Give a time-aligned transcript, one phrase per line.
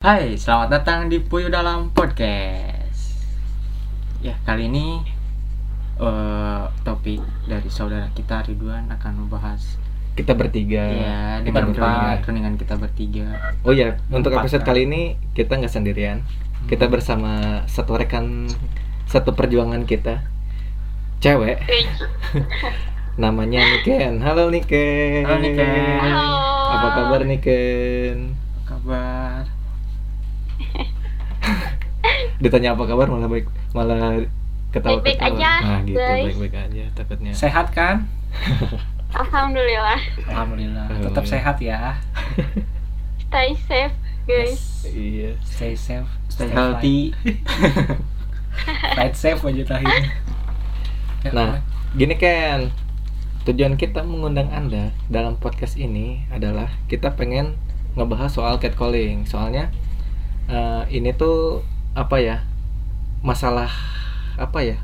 [0.00, 3.20] Hai, selamat datang di Puyo Dalam Podcast.
[4.18, 5.04] Ya, kali ini
[5.98, 9.76] eh, topik dari saudara kita Ridwan akan membahas
[10.16, 13.28] kita bertiga ya kita dengan empat dengan kita bertiga.
[13.60, 14.68] oh ya untuk Empat, episode kan?
[14.72, 15.02] kali ini
[15.32, 16.24] kita nggak sendirian
[16.64, 16.92] kita Hmm.
[16.92, 17.32] bersama
[17.66, 18.48] satu rekan
[19.04, 20.24] satu perjuangan kita
[21.18, 21.60] cewek
[23.20, 26.00] namanya Niken halo Niken Halo, Niken.
[26.00, 26.28] Halo.
[26.72, 29.19] apa kabar Niken Apa kabar?
[32.40, 34.16] Ditanya apa kabar malah baik malah
[34.70, 36.24] ketawa Baik-baik ketawa aja, nah gitu guys.
[36.24, 37.96] baik baik aja takutnya Sehat kan?
[39.10, 39.98] Alhamdulillah.
[40.30, 40.86] Alhamdulillah.
[41.02, 41.98] Tetap sehat ya.
[43.26, 44.86] Stay safe, guys.
[44.86, 47.10] iya Stay safe, stay healthy.
[48.98, 50.14] Fight safe aja terakhir.
[51.30, 51.62] Nah,
[51.94, 52.70] gini kan
[53.46, 57.58] tujuan kita mengundang anda dalam podcast ini adalah kita pengen
[57.98, 59.26] ngebahas soal catcalling.
[59.26, 59.74] Soalnya
[60.46, 61.66] eh, ini tuh
[62.00, 62.36] apa ya
[63.20, 63.68] masalah
[64.40, 64.80] apa ya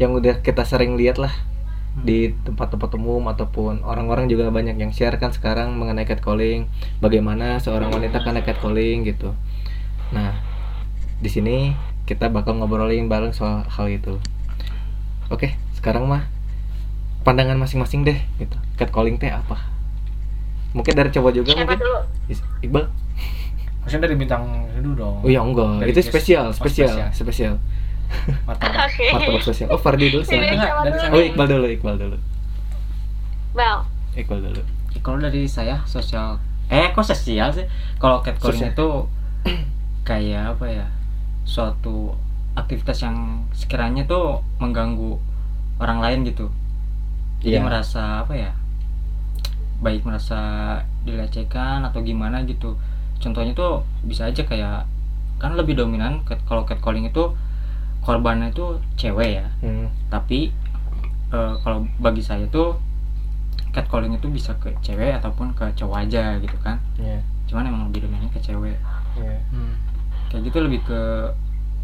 [0.00, 1.30] yang udah kita sering lihat lah
[1.94, 6.66] di tempat-tempat umum ataupun orang-orang juga banyak yang share kan sekarang mengenai catcalling,
[6.98, 9.30] bagaimana seorang wanita kena catcalling gitu.
[10.10, 10.34] Nah,
[11.22, 11.70] di sini
[12.02, 14.18] kita bakal ngobrolin bareng soal hal itu.
[15.30, 16.26] Oke, sekarang mah
[17.22, 18.58] pandangan masing-masing deh gitu.
[18.74, 19.62] Catcalling teh apa?
[20.74, 21.78] Mungkin dari cowok juga Siapa mungkin.
[21.78, 21.98] dulu?
[22.26, 22.90] Is- Iqbal?
[23.84, 24.42] Maksudnya dari bintang
[24.74, 25.16] dulu dong.
[25.20, 27.10] Oh ya enggak, Dari itu kes- spesial, oh, spesial, spesial.
[27.12, 27.54] spesial.
[28.48, 28.88] Martabak
[29.40, 29.68] spesial.
[29.68, 30.44] Oh, Fardi dulu sana.
[31.12, 32.16] Oh, Iqbal dulu, Iqbal dulu.
[33.52, 33.78] Bel.
[34.14, 34.62] Iqbal dulu.
[34.98, 37.68] Kalau dari saya sosial eh kok sosial sih
[37.98, 38.72] kalau catcalling Sosial.
[38.72, 38.88] itu
[40.00, 40.86] kayak apa ya
[41.44, 42.16] suatu
[42.56, 45.20] aktivitas yang sekiranya tuh mengganggu
[45.76, 46.48] orang lain gitu
[47.44, 47.66] jadi Iya.
[47.68, 48.56] merasa apa ya
[49.78, 50.40] baik merasa
[51.04, 52.80] dilecehkan atau gimana gitu
[53.24, 53.72] contohnya tuh
[54.02, 54.84] bisa aja kayak
[55.34, 57.32] kan lebih dominan cat- kalau catcalling itu
[58.00, 59.88] korbannya itu cewek ya Hmm.
[60.08, 60.52] tapi
[61.30, 62.76] eh, kalau bagi saya tuh
[63.70, 67.18] catcalling itu bisa ke cewek ataupun ke cowok aja gitu kan Iya.
[67.46, 68.76] cuman emang lebih dominan ke cewek
[69.16, 69.40] Iya.
[69.48, 69.74] Hmm.
[70.28, 71.00] kayak gitu lebih ke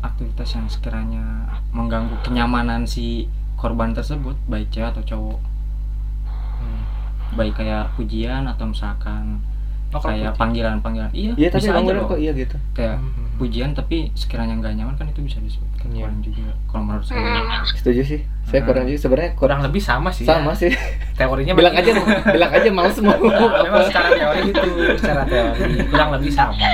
[0.00, 1.24] aktivitas yang sekiranya
[1.70, 5.38] mengganggu kenyamanan si korban tersebut baik cewek atau cowok
[6.56, 6.82] Hmm.
[7.32, 9.40] baik kayak pujian atau misalkan
[9.90, 12.56] Oh, kayak puji- panggilan-panggilan iya Iya, tapi loh kok iya gitu.
[12.72, 13.26] kayak Hmm.
[13.36, 16.06] pujian tapi sekiranya nggak nyaman kan itu bisa disebut Iya.
[16.06, 17.66] catcalling juga kalau menurut saya Hmm.
[17.66, 18.20] Setuju sih.
[18.44, 18.68] Saya Hmm.
[18.68, 20.22] kurang juga sebenarnya kurang kurang lebih sama sih.
[20.22, 20.60] sama ya.
[20.60, 20.70] sih.
[21.12, 21.90] Teorinya bilang aja
[22.28, 23.82] bilang aja males mau Memang apa.
[23.84, 26.70] secara teori gitu, secara teori kurang lebih sama.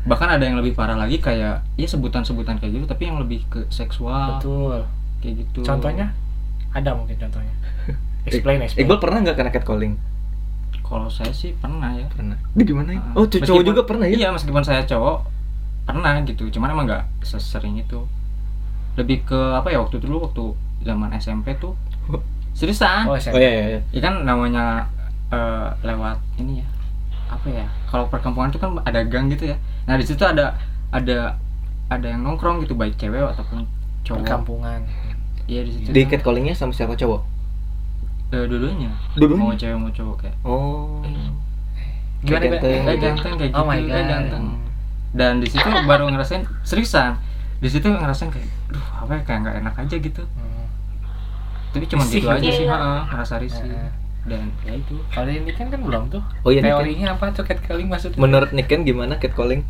[0.00, 3.68] bahkan ada yang lebih parah lagi kayak ya sebutan-sebutan kayak gitu tapi yang lebih ke
[3.68, 4.88] seksual Betul.
[5.20, 6.16] kayak gitu Contohnya
[6.70, 7.52] ada mungkin contohnya.
[8.22, 8.80] Explain, explain.
[8.82, 9.94] Iqbal pernah nggak kena catcalling?
[10.90, 12.34] Kalau saya sih pernah ya Pernah.
[12.50, 12.90] Di gimana?
[12.92, 14.14] Ah, Oh, cowok meskipun- juga pernah ya?
[14.16, 15.22] iya meskipun saya cowok
[15.82, 18.02] pernah gitu cuman emang nggak sesering itu
[18.94, 20.44] lebih ke apa ya waktu dulu waktu
[20.82, 21.78] zaman SMP tuh
[22.52, 23.38] seriusan Oh, Oh SMP.
[23.38, 23.64] iya iya.
[23.68, 23.80] iya.
[23.88, 24.86] ya kan namanya
[25.28, 26.66] eh, lewat ini ya
[27.26, 29.56] apa ya kalau perkampungan itu kan ada gang gitu ya
[29.86, 30.58] nah di situ ada
[30.90, 31.38] ada
[31.86, 33.62] ada yang nongkrong gitu baik cewek ataupun
[34.02, 34.80] cowok Perkampungan.
[35.46, 37.22] iya di situ Di catcallingnya sama siapa cowok?
[38.30, 39.42] Eh, dua-duanya Dua-duanya?
[39.42, 41.02] mau cewek mau cowok kayak Oh.
[42.20, 42.58] Gimana, Kayak Be?
[42.60, 42.82] ganteng.
[42.84, 44.08] kayak ganteng kayak Oh gitu my kayak God.
[44.08, 44.44] ganteng
[45.10, 47.18] dan di situ baru ngerasain seriusan
[47.58, 50.66] di situ ngerasain kayak duh apa ya kayak nggak enak aja gitu Hmm.
[51.70, 53.90] tapi cuma gitu aja gitu sih heeh, ngerasa risih Heeh.
[54.22, 56.22] dan ya itu Kalau ini kan kan belum tuh.
[56.44, 56.76] Oh iya, Niken.
[56.76, 58.20] Teorinya apa tuh catcalling maksudnya?
[58.20, 59.64] Menurut Niken gimana catcalling?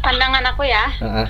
[0.00, 0.88] Pandangan aku ya.
[0.98, 1.28] Ah, ah.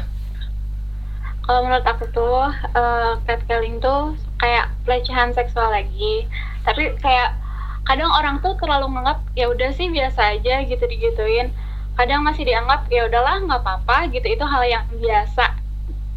[1.47, 6.27] Kalau menurut aku tuh eh, catcalling tuh kayak pelecehan seksual lagi.
[6.67, 7.39] Tapi kayak
[7.87, 11.55] kadang orang tuh terlalu menganggap ya udah sih biasa aja gitu digituin.
[11.95, 14.27] Kadang masih dianggap ya udahlah nggak apa-apa gitu.
[14.27, 15.55] Itu hal yang biasa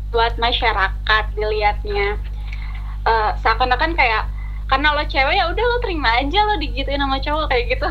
[0.09, 2.17] buat masyarakat dilihatnya.
[3.05, 4.25] Eh, seakan-akan kayak
[4.65, 7.89] karena lo cewek ya udah lo terima aja lo digituin sama cowok kayak gitu.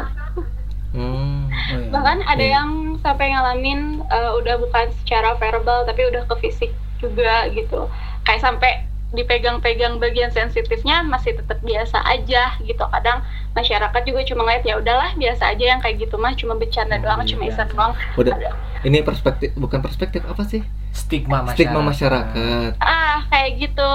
[0.89, 1.53] Hmm.
[1.53, 1.93] oh, iya.
[1.93, 2.55] bahkan ada Iya.
[2.61, 2.71] yang
[3.05, 7.87] sampai ngalamin uh, udah bukan secara verbal tapi udah ke fisik juga gitu
[8.23, 8.73] kayak sampai
[9.09, 15.17] dipegang-pegang bagian sensitifnya masih tetap biasa aja gitu kadang masyarakat juga cuma ngeliat ya udahlah
[15.17, 17.29] biasa aja yang kayak gitu mah cuma bercanda Oh, doang iya.
[17.31, 18.37] cuma iseng doang Udah.
[18.37, 20.63] Ada- Ini perspektif bukan perspektif apa sih?
[20.93, 21.57] Stigma masyarakat.
[21.57, 22.71] Stigma masyarakat.
[22.79, 23.91] ah kayak gitu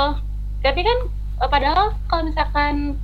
[0.60, 0.98] tapi kan
[1.40, 2.98] eh, padahal kalau misalkan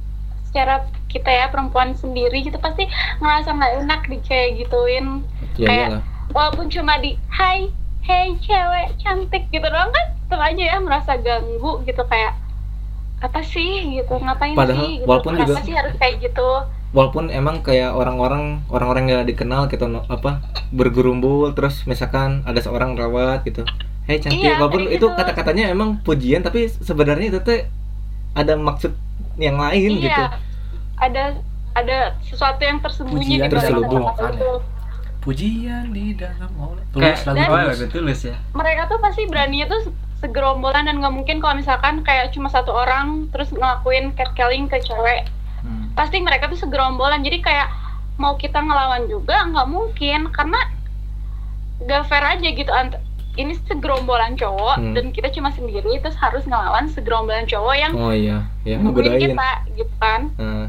[0.44, 5.22] secara kita ya perempuan sendiri gitu pasti ngerasa nggak enak di kayak gituin
[5.56, 6.02] Ya Kayak- iyalah.
[6.32, 7.70] walaupun cuma di hai
[8.10, 12.34] hey cewek cantik gitu doang kan tetap aja ya merasa ganggu gitu kayak
[13.20, 15.06] apa sih gitu ngapain Padahal sih gitu.
[15.06, 16.50] walaupun kenapa juga- sih harus kayak gitu
[16.90, 20.42] walaupun emang kayak orang-orang orang-orang yang gak dikenal gitu no- apa
[20.72, 23.62] bergerumbul terus misalkan ada seorang rawat gitu
[24.04, 25.14] hei cantik Iya, walaupun itu gitu.
[25.14, 27.70] kata-katanya emang pujian tapi sebenarnya itu teh
[28.34, 28.98] ada maksud
[29.38, 30.24] yang lain iya gitu
[30.98, 31.24] ada
[31.72, 34.04] ada sesuatu yang tersembunyi Pujian di balik terselubung.
[35.30, 36.82] Pujian di dalam Allah.
[36.90, 37.68] kayak Tulus lagu tulus.
[37.70, 42.34] lagu tulus ya mereka tuh pasti beraninya tuh segerombolan dan nggak mungkin kalau misalkan kayak
[42.34, 45.30] cuma satu orang terus ngelakuin catcalling ke cewek
[45.60, 45.92] Hmm.
[45.94, 47.68] pasti mereka tuh segerombolan jadi kayak
[48.16, 50.56] mau kita ngelawan juga nggak mungkin karena
[51.82, 52.98] gak fair aja gitu ant-
[53.36, 54.94] ini segerombolan cowok Hmm.
[54.94, 59.50] dan kita cuma sendiri terus harus ngelawan segerombolan cowok yang oh iya ya ngegodain kita
[59.76, 60.68] gitu kan Nah.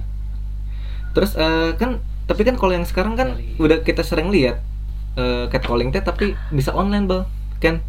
[1.11, 4.63] terus eh, kan tapi kan kalau yang sekarang kan Dari- udah kita sering lihat
[5.17, 7.27] eh, catcalling teh tapi bisa online bal
[7.59, 7.83] kan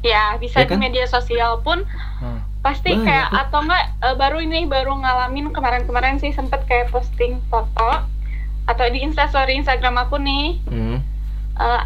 [0.00, 0.78] ya bisa Ya kan?
[0.78, 1.82] di media sosial pun
[2.18, 2.42] Hmm.
[2.60, 3.38] pasti Banyak kayak tuh.
[3.40, 8.06] atau enggak eh, baru ini baru ngalamin kemarin-kemarin sih sempet kayak posting foto
[8.64, 10.98] atau di instastory Instagram aku nih hmm.
[11.56, 11.82] eh,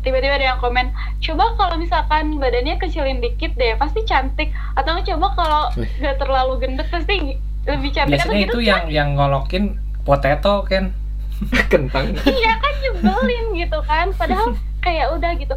[0.00, 5.10] tiba-tiba ada yang komen coba kalau misalkan badannya kecilin dikit deh pasti cantik atau enggak
[5.12, 5.90] coba kalau Wih.
[6.00, 7.34] gak terlalu gendut pasti
[7.64, 10.94] lebih cantik atau Biasanya gitu itu yang yang ngolokin potato kan.
[11.72, 12.16] kentang.
[12.24, 14.12] Iya kan nyebelin gitu kan.
[14.16, 15.54] Padahal kayak udah gitu.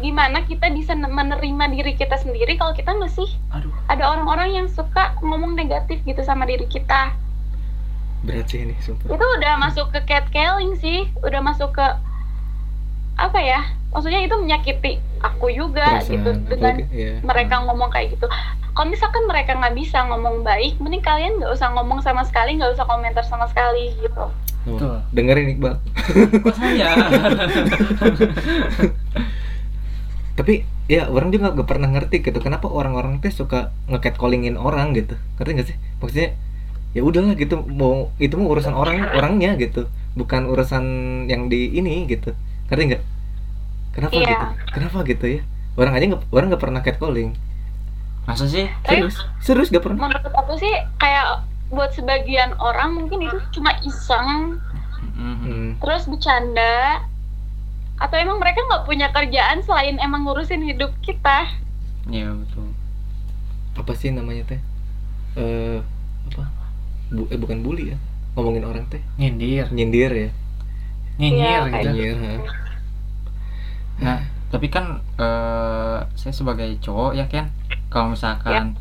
[0.00, 3.70] Gimana kita bisa menerima diri kita sendiri kalau kita masih Aduh.
[3.86, 7.14] ada orang-orang yang suka ngomong negatif gitu sama diri kita.
[8.22, 9.10] Berat sih ini sumpah.
[9.12, 11.10] Itu udah masuk ke catcalling sih.
[11.22, 11.86] Udah masuk ke
[13.22, 13.60] apa ya
[13.94, 18.26] maksudnya itu menyakiti aku juga gitu perasaan dengan apalagi ya mereka ngomong kayak gitu.
[18.72, 22.72] Kalau misalkan mereka nggak bisa ngomong baik mending kalian nggak usah ngomong sama sekali nggak
[22.74, 24.26] usah komentar sama sekali gitu.
[24.62, 24.96] Oh, Betul.
[25.12, 25.74] dengerin Iqbal.
[26.40, 26.94] Kok saya?
[30.38, 35.18] Tapi ya orang juga gak pernah ngerti gitu kenapa orang-orang teh suka nge-catcallingin orang gitu.
[35.36, 35.76] Ngerti gak sih?
[35.98, 36.28] Maksudnya
[36.94, 39.90] ya udahlah gitu mau itu mau urusan orang orangnya gitu.
[40.14, 40.84] Bukan urusan
[41.26, 42.32] yang di ini gitu
[42.72, 43.02] ngerti nggak?
[43.92, 44.24] Kenapa Iya.
[44.24, 44.46] gitu?
[44.72, 45.40] Kenapa gitu ya?
[45.76, 47.30] Orang aja nggak orang nggak pernah catcalling.
[48.24, 48.64] Masa sih?
[48.80, 49.16] Tapi- serius?
[49.38, 50.08] Serius gak pernah?
[50.08, 54.56] menurut aku sih kayak buat sebagian orang mungkin itu cuma iseng.
[55.12, 55.36] Mhm.
[55.36, 55.68] hmm.
[55.78, 57.04] terus bercanda.
[58.00, 61.46] Atau emang mereka nggak punya kerjaan selain emang ngurusin hidup kita?
[62.08, 62.72] Iya betul.
[63.74, 64.60] Apa sih namanya teh?
[65.36, 65.78] Eh
[66.32, 66.48] apa?
[67.10, 67.98] Bu, eh bukan bully ya?
[68.32, 69.02] Ngomongin orang teh.
[69.20, 70.30] Nyindir, nyindir ya?
[71.20, 71.76] Nyinyir Iya, gitu.
[71.92, 72.32] nyindir ha.
[74.02, 74.18] Nah,
[74.52, 77.48] tapi kan eh, saya sebagai cowok ya kan,
[77.88, 78.76] kalau misalkan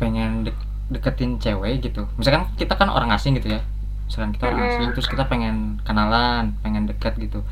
[0.00, 3.60] pengen dek- deketin cewek gitu, misalkan kita kan orang asing gitu ya,
[4.08, 4.72] misalkan kita orang Mm-mm.
[4.74, 7.44] asing, terus kita pengen kenalan, pengen dekat gitu,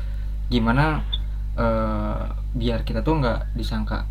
[0.49, 1.05] gimana
[1.55, 2.21] eh,
[2.57, 4.03] biar kita tuh nggak disangka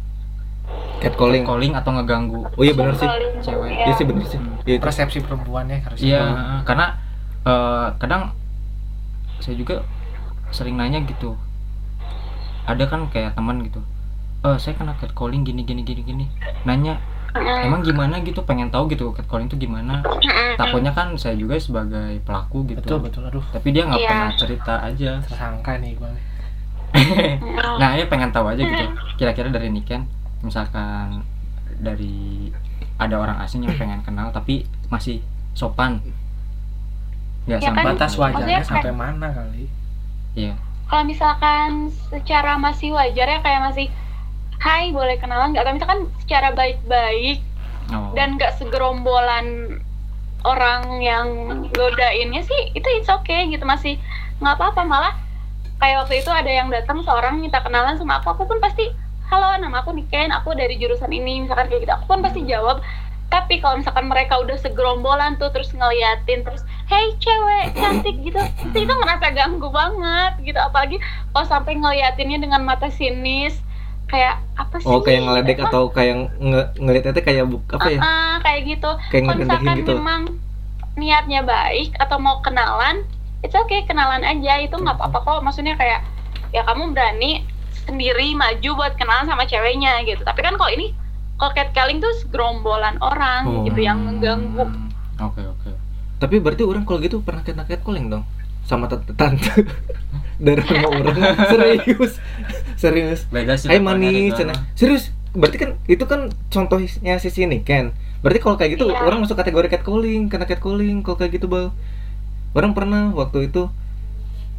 [0.99, 2.43] catcalling calling atau ngeganggu?
[2.47, 3.07] oh iya benar sih
[3.43, 3.71] Cewek.
[3.71, 3.87] ya.
[3.87, 4.83] iya sih benar sih itu.
[4.83, 6.23] Persepsi perempuannya harus Iya,
[6.67, 6.87] karena
[7.47, 8.35] eh, kadang
[9.39, 9.87] saya juga
[10.51, 11.39] sering nanya gitu.
[12.69, 13.81] Ada kan kayak teman gitu.
[14.39, 16.25] Eh, saya kena catcalling gini gini gini gini.
[16.63, 17.01] Nanya,
[17.35, 18.45] emang gimana gitu?
[18.45, 20.05] Pengen tahu gitu catcalling itu gimana?
[20.55, 22.79] Takutnya kan saya juga sebagai pelaku gitu.
[22.79, 24.09] betul betul aduh Tapi dia nggak Iya.
[24.09, 25.11] pernah cerita aja.
[25.21, 26.17] tersangka nih bang
[26.95, 27.77] Mm-mm.
[27.77, 28.85] Nah, ini pengen tahu aja gitu.
[29.17, 30.09] Kira-kira dari Niken,
[30.41, 31.21] misalkan
[31.79, 32.49] dari
[32.97, 35.21] ada orang asing yang pengen kenal tapi masih
[35.53, 36.01] sopan.
[37.45, 39.65] Nggak Ya kan, sampai batas wajarnya sampai mana kali
[40.35, 40.55] Iya.
[40.89, 43.87] Kalau misalkan secara masih wajar ya kayak masih
[44.59, 45.63] Hai boleh kenalan nggak?
[45.63, 47.47] Atau misalkan secara baik-baik
[47.89, 48.13] Oh.
[48.13, 49.81] dan nggak segerombolan
[50.45, 51.27] orang yang
[51.73, 53.97] godainnya sih itu it's okay gitu masih
[54.45, 55.15] nggak apa-apa malah
[55.81, 58.93] kayak waktu itu ada yang datang seorang minta kenalan sama aku aku pun pasti
[59.33, 62.85] halo nama aku Niken aku dari jurusan ini misalkan kayak gitu aku pun pasti jawab
[63.29, 68.89] tapi kalau misalkan mereka udah segerombolan tuh terus ngeliatin terus hey cewek cantik gitu itu,
[68.89, 70.57] itu ngerasa ganggu banget gitu.
[70.57, 70.97] Apalagi
[71.37, 73.61] kalau sampai ngeliatinnya dengan mata sinis
[74.09, 74.89] kayak apa sih?
[74.89, 78.01] Oh kayak ngeledek atau kayak nge ngeliatnya kayak buk apa ya?
[78.01, 78.91] Ah, kayak gitu.
[79.13, 79.93] Kayak kalau misalkan gitu.
[80.01, 80.23] memang
[80.97, 83.05] niatnya baik atau mau kenalan
[83.45, 84.65] it's okay kenalan aja.
[84.65, 85.41] Itu nggak apa-apa kok.
[85.45, 86.01] Maksudnya kayak
[86.57, 87.45] ya kamu berani
[87.85, 90.25] sendiri maju buat kenalan sama ceweknya gitu.
[90.25, 90.97] Tapi kan kalau ini
[91.39, 93.63] kalau catcalling tuh gerombolan orang Oh.
[93.63, 94.67] gitu yang mengganggu
[95.19, 95.71] Oke oke.
[96.19, 98.27] tapi berarti orang kalau gitu pernah kena catcalling dong
[98.63, 99.49] sama tante tante
[100.39, 101.17] dari rumah orang
[101.49, 102.13] serius
[102.75, 103.67] serius Beda sih.
[103.67, 104.37] Hai pokoknya manis itu.
[104.37, 104.59] cenah.
[104.75, 108.99] serius berarti kan itu kan contohnya si sini kan berarti kalau kayak gitu Iya.
[109.01, 111.71] orang masuk kategori catcalling kena catcalling kalau kayak gitu bal
[112.51, 113.71] orang pernah waktu itu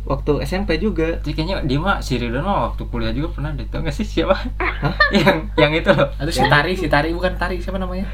[0.10, 1.22] waktu SMP juga.
[1.22, 3.70] Jadi kayaknya dia mah si Ridwan mah waktu kuliah juga pernah deh.
[3.70, 4.34] Tau gak sih siapa?
[5.16, 6.10] yang yang itu loh.
[6.18, 8.10] aduh si tari si tari bukan tari siapa namanya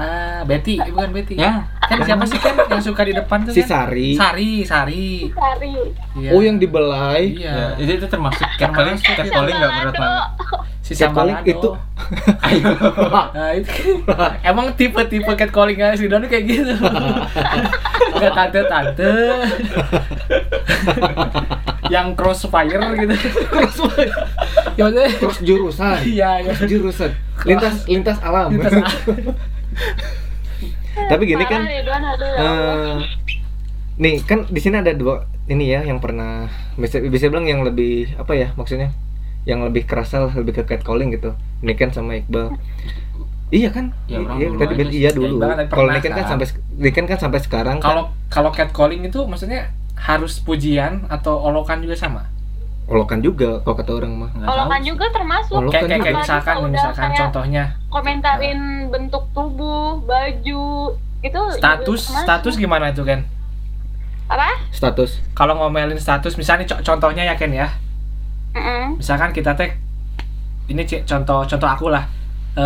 [0.00, 1.34] Ah, Betty, eh, bukan Betty.
[1.36, 3.90] ya Kan siapa sih kan yang suka di depan tuh Si kan?
[3.90, 4.14] Sari.
[4.16, 5.28] Sari, Sari.
[5.28, 5.74] Sari
[6.16, 6.30] Iya.
[6.32, 7.34] Oh yang dibelai.
[7.36, 7.76] Iya.
[7.76, 10.22] ya, itu, itu termasuk catcalling catcalling nggak menurut mana
[10.90, 11.70] Si Catcalling itu.
[12.50, 12.66] ayo
[13.30, 13.70] Nah, itu
[14.50, 16.74] emang tipe-tipe catcalling si Doni kayak gitu.
[18.18, 19.12] Enggak tante-tante.
[21.90, 23.14] yang crossfire gitu.
[23.50, 24.10] crossfire.
[24.74, 25.98] Ya maksudnya Terus jurusan.
[26.06, 26.30] Iya.
[26.58, 27.10] Terus jurusan.
[27.46, 28.50] Lintas lintas alam.
[28.54, 28.74] Lintas
[31.10, 31.82] Tapi gini kan ya
[32.40, 32.94] eh
[34.00, 36.48] nih kan di sini ada dua ini ya yang pernah
[36.80, 38.94] bisa bisa bilang yang lebih apa ya maksudnya
[39.48, 41.32] yang lebih kerasa lah, lebih ke catcalling gitu.
[41.64, 42.52] Ini kan sama Iqbal.
[43.50, 43.90] Iya kan?
[44.06, 45.36] Ya, orang iya, dulu tadi aja iya dulu.
[45.42, 46.30] Kan kalau Niken kan kan.
[46.36, 46.46] sampai
[46.76, 47.88] Niken kan sampai sekarang kan.
[47.88, 52.28] Kalau kalau catcalling itu maksudnya harus pujian atau olokan juga sama?
[52.90, 57.02] Olokan juga kalau kata orang mah Olokan juga termasuk Olokan Kayak kayak, kayak misalkan misalkan
[57.06, 60.64] kayak contohnya komentarin bentuk tubuh baju
[61.20, 63.22] itu status status gimana itu kan?
[64.26, 67.66] apa status Kalau ngomelin status misalnya co- contohnya ya Ken ya.
[68.50, 68.98] Mm-mm.
[68.98, 69.78] Misalkan kita tag
[70.66, 72.06] ini contoh contoh aku lah.
[72.54, 72.62] Eh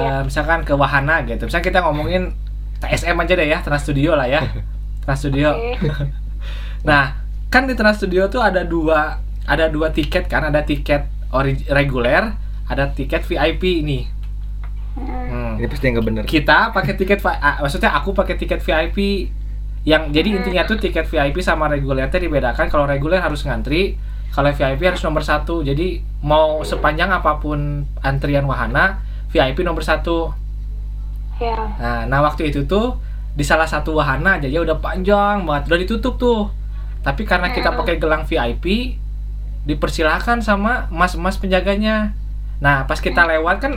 [0.00, 0.16] Iya.
[0.24, 1.44] misalkan ke wahana gitu.
[1.44, 2.32] Misalnya kita ngomongin
[2.80, 4.40] TSM aja deh ya, Trans Studio lah ya.
[5.04, 5.52] Trans Studio.
[5.52, 5.76] Oke.
[6.84, 7.16] Nah,
[7.48, 12.36] kan di Trans Studio tuh ada dua ada dua tiket kan, ada tiket ori- reguler,
[12.64, 14.04] ada tiket VIP nih.
[14.94, 15.26] Mm-mm.
[15.26, 15.52] Hmm.
[15.58, 17.18] ini pasti nggak bener Kita pakai tiket
[17.58, 19.26] maksudnya aku pakai tiket VIP
[19.82, 23.98] yang jadi intinya tuh tiket VIP sama reguler teh dibedakan kalau reguler harus ngantri
[24.30, 30.30] kalau VIP harus nomor satu jadi mau sepanjang apa pun antrian wahana VIP nomor satu
[31.36, 32.96] ya nah, nah waktu itu tuh
[33.34, 36.48] di salah satu wahana aja ya udah panjang banget udah ditutup tuh
[37.02, 37.78] tapi karena kita Hmm.
[37.82, 38.94] pakai gelang VIP
[39.64, 42.12] dipersilahkan sama mas-mas penjaganya
[42.60, 43.72] nah pas kita lewat kan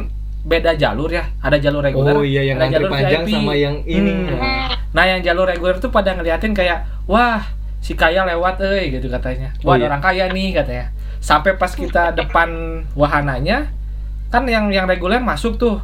[0.48, 3.36] beda jalur ya ada jalur reguler oh iya yang ada antri panjang VIP.
[3.36, 4.40] sama yang ini Hmm.
[4.40, 4.68] Hmm.
[4.96, 7.44] Nah yang jalur reguler tuh pada ngeliatin kayak wah
[7.84, 9.54] si kaya lewat eh gitu katanya.
[9.62, 9.90] Oh, Wah ada iya.
[9.94, 10.90] orang kaya nih katanya.
[11.22, 13.70] Sampai pas kita depan wahananya
[14.34, 15.80] kan yang yang reguler masuk tuh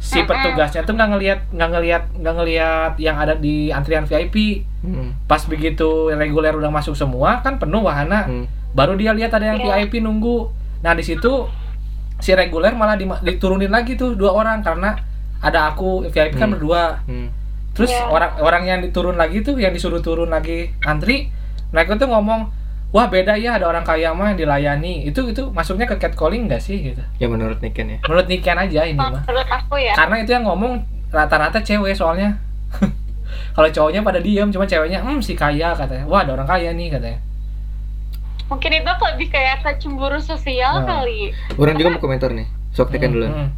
[0.00, 4.66] si petugasnya tuh nggak ngelihat nggak ngelihat nggak ngelihat yang ada di antrian VIP.
[4.82, 5.14] Hmm.
[5.30, 8.26] Pas begitu reguler udah masuk semua kan penuh wahana.
[8.26, 8.46] Hmm.
[8.72, 9.82] Baru dia lihat ada yang Iya.
[9.82, 10.48] VIP nunggu.
[10.80, 11.46] Nah di situ
[12.16, 14.92] si reguler malah di- diturunin lagi tuh dua orang karena
[15.38, 16.54] ada aku VIP kan Hmm.
[16.54, 16.82] berdua.
[17.04, 17.28] Hmm.
[17.70, 18.06] Terus Iya.
[18.06, 21.30] orang orang yang diturun lagi tuh yang disuruh turun lagi antri,
[21.70, 22.50] mereka tuh ngomong,
[22.90, 26.58] "Wah, beda ya ada orang kaya mah yang dilayani." Itu itu masuknya ke catcalling nggak
[26.58, 27.02] sih gitu.
[27.16, 29.22] ya menurut Niken ya Menurut Niken aja ini mah.
[29.22, 30.72] menurut aku ya Karena itu yang ngomong
[31.08, 32.36] rata-rata cewek soalnya.
[33.50, 36.04] Kalau cowoknya pada diem, cuma ceweknya, "Hmm, si kaya," katanya.
[36.04, 37.18] "Wah, ada orang kaya nih," katanya.
[38.50, 41.00] Mungkin itu lebih kayak ke cemburu sosial Nah.
[41.00, 41.30] kali.
[41.54, 42.50] Orang juga mau komentar nih.
[42.70, 43.48] Sok dulu Hmm, hmm.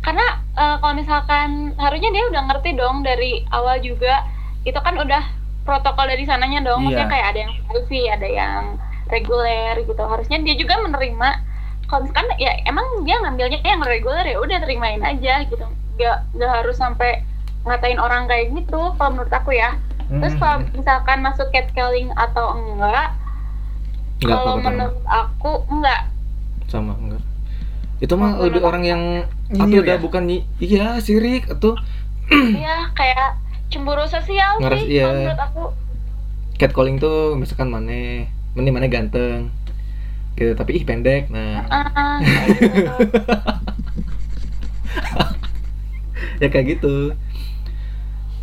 [0.00, 4.26] karena eh, kalau misalkan harusnya dia udah ngerti dong dari awal juga.
[4.62, 5.22] Itu kan udah
[5.62, 6.86] protokol dari sananya dong.
[6.86, 7.12] Maksudnya Iya.
[7.12, 8.62] kayak ada yang selfie ada yang
[9.06, 10.02] reguler gitu.
[10.02, 11.28] Harusnya dia juga menerima.
[11.86, 15.66] Kalau misalkan ya emang dia ngambilnya yang reguler ya udah terimain aja gitu.
[15.94, 17.22] Nggak nggak harus sampai
[17.62, 19.78] ngatain orang kayak gitu kalau menurut aku ya.
[20.10, 20.40] Terus Hmm.
[20.40, 23.14] kalau misalkan masuk catcalling atau Enggak
[24.24, 26.00] kalau apa-apa menurut aku enggak
[26.66, 27.22] sama enggak
[28.02, 29.02] itu mah lebih orang yang
[29.52, 30.02] atau udah ya?
[30.02, 31.78] bukan nyi- iya sirik atau
[32.66, 33.38] ya kayak
[33.70, 35.08] cemburu sosial Ngeras- sih iya.
[35.10, 35.64] menurut aku.
[36.58, 39.48] Catcalling tuh misalkan mana mana mana ganteng
[40.34, 40.52] gitu.
[40.52, 41.62] Tapi ih pendek nah.
[41.70, 42.90] Ah, gitu.
[46.40, 47.14] ya kayak gitu.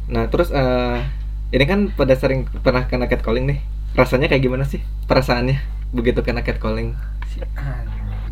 [0.10, 0.98] Nah terus eh
[1.52, 3.60] ini kan pada sering pernah kena catcalling nih
[3.94, 5.58] rasanya kayak gimana sih perasaannya?
[5.90, 6.94] Begitu kena catcalling.
[7.26, 7.82] Si- ah,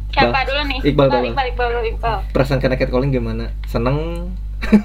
[0.08, 0.80] Siapa dulu nih?
[0.84, 1.48] Iqbal, Iqbal, Bal.
[1.48, 3.54] Iqbal, Iqbal, perasaan kena catcalling gimana?
[3.66, 4.30] Seneng?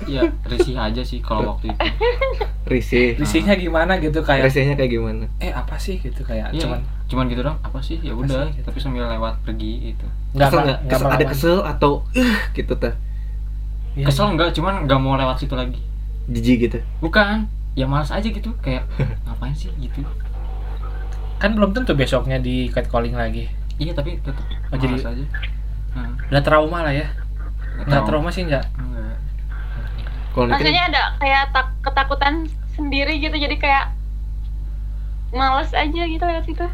[0.04, 1.80] Ya risih aja sih kalau waktu itu.
[2.72, 3.16] Risih.
[3.16, 5.24] Risihnya gimana gitu kayak risihnya kayak gimana?
[5.40, 7.96] Eh apa sih gitu kayak Iya, cuman cuman gitu dong apa sih?
[8.00, 8.68] Ya udah gitu?
[8.68, 10.78] tapi sambil lewat pergi itu nggak kesel nggak?
[10.86, 12.92] Kesel- ada kesel atau eh gitu teh?
[13.96, 15.80] Iya, kesel enggak cuman nggak mau lewat situ lagi.
[16.28, 16.78] Jijik gitu?
[17.00, 17.48] Bukan.
[17.72, 18.52] Ya malas aja gitu.
[18.60, 18.84] Kayak
[19.24, 19.72] ngapain sih?
[19.80, 20.04] gitu
[21.42, 23.50] kan belum tentu besoknya di catcalling lagi.
[23.76, 25.26] Iya tapi tetap Oh, jadi- malas aja.
[26.30, 27.10] Udah trauma lah ya.
[27.82, 28.06] Nggak tahu.
[28.06, 28.30] trauma.
[28.30, 28.64] sih nggak.
[28.78, 29.18] Enggak
[30.32, 32.34] Maksudnya ada kayak tak, ketakutan
[32.72, 33.84] sendiri gitu, jadi kayak
[35.30, 36.66] males aja gitu lewat situ.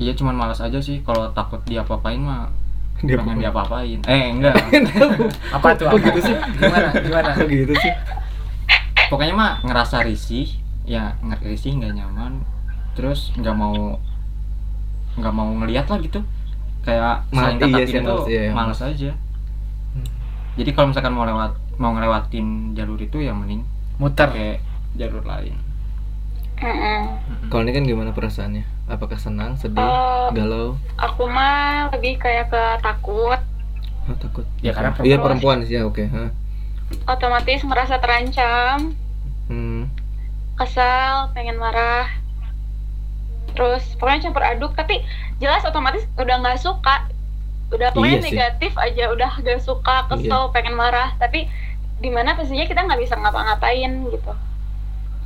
[0.00, 1.04] iya cuman malas aja sih.
[1.04, 2.48] Kalau takut dia apa-apain mah
[3.00, 4.56] dia pengen dia apa-apain eh enggak.
[5.56, 6.00] Apa tuh apa?
[6.00, 6.34] gitu sih?
[6.56, 7.30] gimana gimana?
[7.32, 7.92] Kok gitu sih?
[9.08, 10.48] Pokoknya mah ngerasa risih.
[10.82, 12.40] Ya nggak risih nggak nyaman
[12.92, 13.96] terus nggak mau
[15.16, 16.20] nggak mau ngeliat lah gitu
[16.80, 18.52] kayak Mal- saling iya tatap sih, gitu males, iya, iya.
[18.52, 19.10] males aja
[19.90, 20.06] Hmm.
[20.54, 23.66] jadi kalau misalkan mau lewat mau ngelewatin jalur itu ya mending
[23.98, 24.62] muter pakai
[24.94, 25.54] jalur lain.
[27.48, 28.68] Kalau ini kan gimana perasaannya?
[28.84, 30.76] Apakah senang, sedih, Eh, galau?
[30.94, 33.40] aku mah lebih kayak ke takut
[34.04, 34.44] Hah, takut?
[34.60, 35.22] Ya, karena Iya perempuan.
[35.40, 36.04] perempuan sih ya oke.
[36.04, 36.30] Hah.
[37.06, 38.92] otomatis merasa terancam
[39.46, 39.88] Hmm.
[40.54, 42.06] kesal pengen marah
[43.50, 45.02] terus pokoknya campur aduk tapi
[45.36, 47.06] jelas otomatis udah nggak suka
[47.70, 48.28] udah pokoknya Iya sih.
[48.32, 51.46] negatif aja udah gak suka kesel pengen marah tapi
[51.96, 54.32] di mana pastinya kita nggak bisa ngapa-ngapain gitu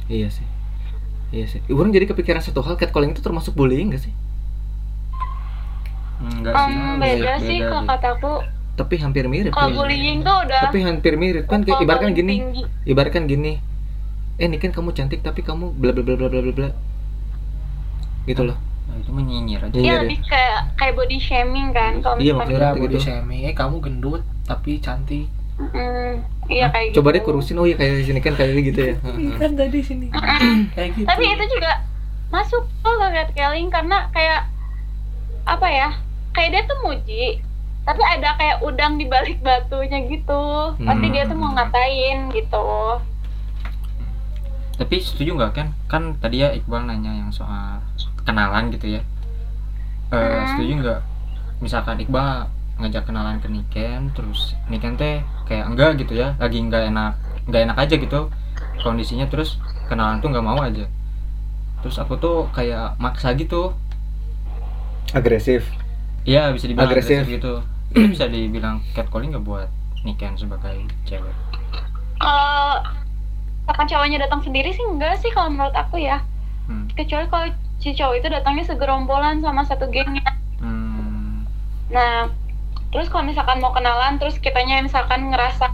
[0.07, 0.45] Iya sih.
[1.31, 1.61] Iya sih.
[1.67, 4.13] Orang jadi kepikiran satu hal catcalling itu termasuk bullying gak sih?
[6.21, 8.33] enggak Em, sih beda Iya, sih kalau kataku
[8.75, 9.51] Tapi hampir mirip.
[9.51, 9.79] kalau kayaknya.
[9.81, 12.35] bullying tuh udah Tapi hampir mirip kan kayak ibaratkan gini.
[12.35, 12.63] tinggi.
[12.85, 13.53] Ibaratkan gini.
[14.35, 16.69] Eh, ini kan kamu cantik tapi kamu bla bla bla bla bla bla.
[18.25, 18.57] Gitu loh.
[18.85, 19.73] Nah, itu menyinyir aja.
[19.73, 20.01] Iya Iya deh.
[20.05, 22.83] lebih kayak kayak body shaming kan kalau Iya, maksudnya Kira gitu.
[22.85, 23.41] body shaming.
[23.45, 25.27] Eh kamu gendut tapi cantik.
[25.55, 26.19] Mm,
[26.51, 27.17] iya kayak Coba gitu.
[27.17, 27.57] deh kurusin.
[27.57, 28.95] Oh iya kayak di sini kan kayak gitu ya.
[29.39, 30.07] Kan tadi sini.
[30.75, 31.07] Kayak gitu.
[31.07, 31.73] Tapi itu juga
[32.29, 34.51] masuk tuh ke catcalling karena kayak
[35.45, 35.89] apa ya
[36.33, 37.25] kayak dia tuh muji
[37.85, 40.43] tapi ada kayak udang di balik batunya gitu.
[40.77, 42.99] Pasti dia tuh mau ngatain gitu.
[44.75, 47.79] Tapi setuju nggak kan kan tadi ya Iqbal nanya yang soal
[48.25, 49.03] kenalan gitu ya.
[50.09, 50.47] Eh, Hmm.
[50.53, 51.01] setuju nggak?
[51.61, 56.91] Misalkan Iqbal ngajak kenalan ke Niken terus Niken teh kayak enggak gitu ya lagi nggak
[56.91, 57.15] enak
[57.47, 58.21] nggak enak aja gitu
[58.83, 60.85] kondisinya terus kenalan tuh nggak mau aja.
[61.81, 63.73] Terus aku tuh kayak maksa gitu.
[65.13, 65.69] Agresif.
[66.25, 67.23] Iya bisa dibilang Agresif.
[67.23, 67.55] agresif, gitu.
[67.95, 69.69] Itu bisa dibilang catcalling nggak buat
[70.03, 71.33] Niken sebagai cewek?
[72.19, 72.81] Kalau
[73.65, 76.21] misalkan cowoknya datang sendiri sih enggak sih kalau menurut aku ya
[76.67, 76.85] hmm.
[76.93, 80.25] kecuali kalau si cowok itu datangnya segerombolan sama satu gengnya
[80.57, 81.45] Hmm.
[81.89, 82.31] nah
[82.89, 85.69] terus kalau misalkan mau kenalan terus kitanya misalkan ngerasa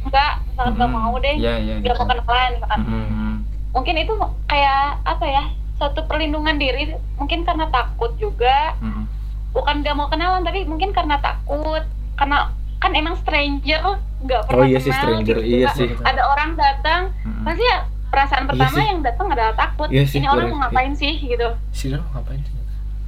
[0.00, 0.98] enggak misalkan nggak Hmm.
[0.98, 2.00] mau deh Iya iya nggak gitu.
[2.00, 3.34] mau kenalan misalkan Hmm.
[3.70, 4.12] mungkin itu
[4.46, 5.44] kayak apa ya
[5.76, 9.04] satu perlindungan diri mungkin karena takut juga Hmm.
[9.50, 11.82] bukan gak mau kenalan tapi mungkin karena takut
[12.14, 13.82] karena kan emang stranger
[14.20, 15.36] nggak pernah Oh iya sih, kenal stranger.
[15.36, 15.42] gitu.
[15.42, 15.88] Iya Nggak- sih.
[16.02, 17.42] ada orang datang Hmm.
[17.42, 17.78] pasti ya
[18.10, 18.84] perasaan Iya pertama sih.
[18.84, 19.88] yang datang adalah takut.
[19.88, 21.48] Iya sih, ini orang mau ngapain sih gitu.
[21.70, 22.54] Sih lo ngapain sih?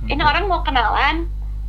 [0.05, 1.27] Ini orang mau kenalan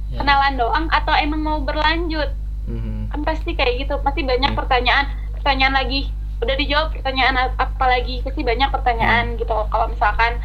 [0.08, 0.22] Ya.
[0.22, 2.30] kenalan doang atau emang mau berlanjut?
[2.64, 3.12] Mhm.
[3.12, 4.58] kan pasti kayak gitu pasti banyak Hmm.
[4.58, 5.06] pertanyaan.
[5.36, 8.22] Pertanyaan lagi udah dijawab pertanyaan ap- apa lagi?
[8.22, 8.74] Pasti banyak Hmm.
[8.74, 9.52] pertanyaan gitu.
[9.68, 10.40] Kalau misalkan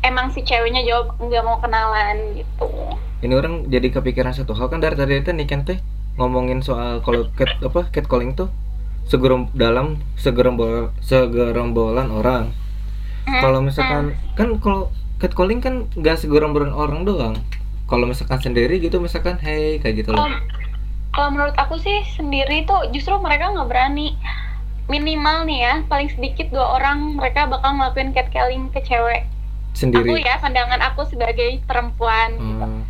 [0.00, 2.66] emang si ceweknya jawab nggak mau kenalan gitu.
[3.20, 5.78] Ini orang jadi kepikiran satu hal kan dari tadi itu Niken teh
[6.14, 8.48] ngomongin soal kalau cat apa catcalling tuh
[9.08, 12.52] segerom dalam segerombol segerombolan orang.
[13.24, 17.34] Hmm, Kalau misalkan kan kalau catcalling kan nggak segerombolan orang doang.
[17.84, 20.28] Kalau misalkan sendiri gitu misalkan hey kayak gitu loh.
[21.08, 24.14] kalau menurut aku sih sendiri tuh justru mereka nggak berani
[24.86, 30.20] minimal nih ya paling sedikit dua orang mereka bakal ngelakuin catcalling ke cewek aku Sendiri.
[30.20, 32.60] ya pandangan aku sebagai perempuan gitu.
[32.60, 32.82] Hmm.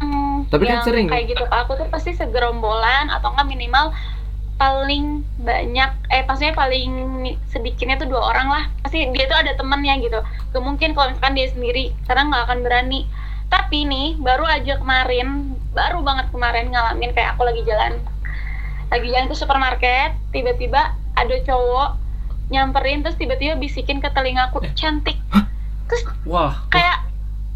[0.00, 1.06] Hmm, Tapi kan sering.
[1.06, 3.92] kayak gitu ke aku tuh pasti segerombolan atau enggak minimal
[4.60, 6.92] paling banyak eh maksudnya paling
[7.48, 8.64] sedikitnya tuh dua orang lah.
[8.84, 10.20] Pasti dia tuh ada temennya gitu.
[10.52, 13.08] Gak mungkin kalau misalkan dia sendiri karena nggak akan berani.
[13.48, 17.96] Tapi nih baru aja kemarin baru banget kemarin ngalamin kayak aku lagi jalan.
[18.92, 21.96] Lagi jalan ke supermarket tiba-tiba ada cowok
[22.52, 25.16] nyamperin terus tiba-tiba bisikin ke telingaku cantik.
[25.88, 27.08] Terus wah kayak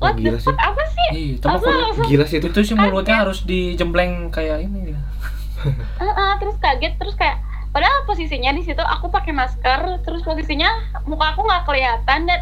[0.02, 0.58] Wah, what the fuck?
[0.58, 1.38] Apa sih?
[1.38, 2.50] Mah Aku langsung Gila sih itu.
[2.50, 4.98] itu sih mulutnya harus dijembleng kayak ini ya.
[5.66, 7.38] Heeh, terus kaget terus kayak
[7.70, 10.70] padahal posisinya di situ aku pakai masker terus posisinya
[11.04, 12.40] muka aku nggak kelihatan dan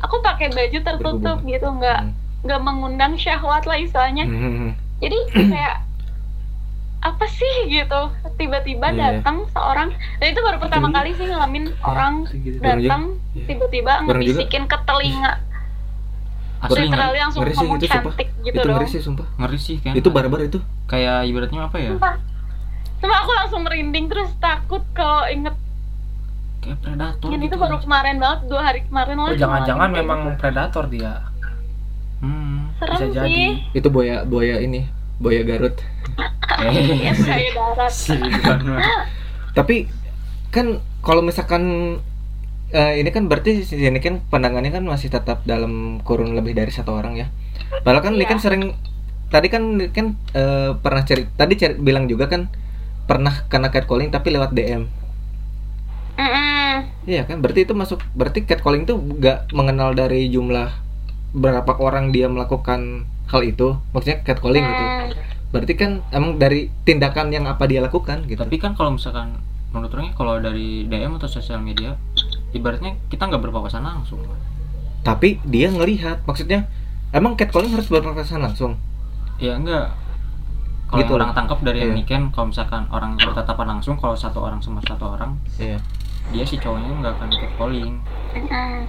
[0.00, 1.50] aku pakai baju tertutup Berhubungan.
[1.50, 2.12] gitu nggak Hmm.
[2.42, 4.72] nggak mengundang syahwat lah istilahnya Hmm.
[4.98, 5.18] jadi
[5.52, 5.76] kayak
[7.00, 8.00] apa sih gitu
[8.32, 9.18] tiba-tiba Iya.
[9.18, 13.44] datang seorang dan itu baru pertama kali sih ngalamin orang Baru datang Iya.
[13.44, 15.32] tiba-tiba ngebisikin ke telinga
[16.60, 18.02] asli literally langsung Ngeri sih ngomong itu sumpah.
[18.08, 19.26] cantik gitu itu dong ngeri sih sumpah.
[19.36, 20.58] ngeri sih kan Itu barbar itu.
[20.84, 22.14] kayak ibaratnya apa ya sumpah
[23.02, 25.58] Sumpah aku langsung merinding terus takut kalau inget
[26.62, 30.20] kayak predator yang gitu itu baru kemarin banget dua hari kemarin lah oh jangan-jangan memang
[30.22, 30.38] gitu.
[30.38, 31.12] predator dia
[32.22, 32.78] hmm.
[32.78, 33.26] serem bisa jadi.
[33.26, 34.86] sih Itu buaya buaya ini,
[35.18, 35.74] buaya Garut.
[37.02, 38.78] ya eh darat mah.
[39.58, 39.90] Tapi
[40.54, 41.98] kan kalau misalkan
[42.70, 46.70] eh, ini kan berarti si ini kan pandangannya kan masih tetap dalam kurun lebih dari
[46.70, 47.26] satu orang ya.
[47.82, 48.30] Padahal kan ini Iya.
[48.30, 48.62] kan sering
[49.34, 52.46] tadi kan kan eh, pernah cari tadi cari, bilang juga kan
[53.04, 54.86] pernah kena catcalling tapi lewat DM.
[56.18, 56.74] Mm-mm.
[57.08, 57.40] Iya kan?
[57.40, 60.70] Berarti itu masuk berarti catcalling tuh nggak mengenal dari jumlah
[61.32, 63.78] berapa orang dia melakukan hal itu.
[63.96, 64.84] Maksudnya catcalling gitu.
[64.84, 65.08] Hmm.
[65.52, 68.40] Berarti kan emang dari tindakan yang apa dia lakukan gitu.
[68.40, 69.36] tapi kan kalau misalkan
[69.72, 71.96] menurut orangnya kalau dari DM atau sosial media
[72.52, 74.20] ibaratnya kita nggak berpapasan langsung
[75.02, 76.68] tapi dia ngelihat maksudnya
[77.10, 78.76] emang catcalling harus berpapasan langsung
[79.40, 79.96] ya enggak
[80.92, 81.08] kalau Gitu.
[81.08, 81.98] yang orang tangkap dari yang Iya.
[81.98, 85.80] Niken kalau misalkan orang bertatapan langsung kalau satu orang sama satu orang Iya.
[86.28, 87.94] dia si cowoknya nggak akan catcalling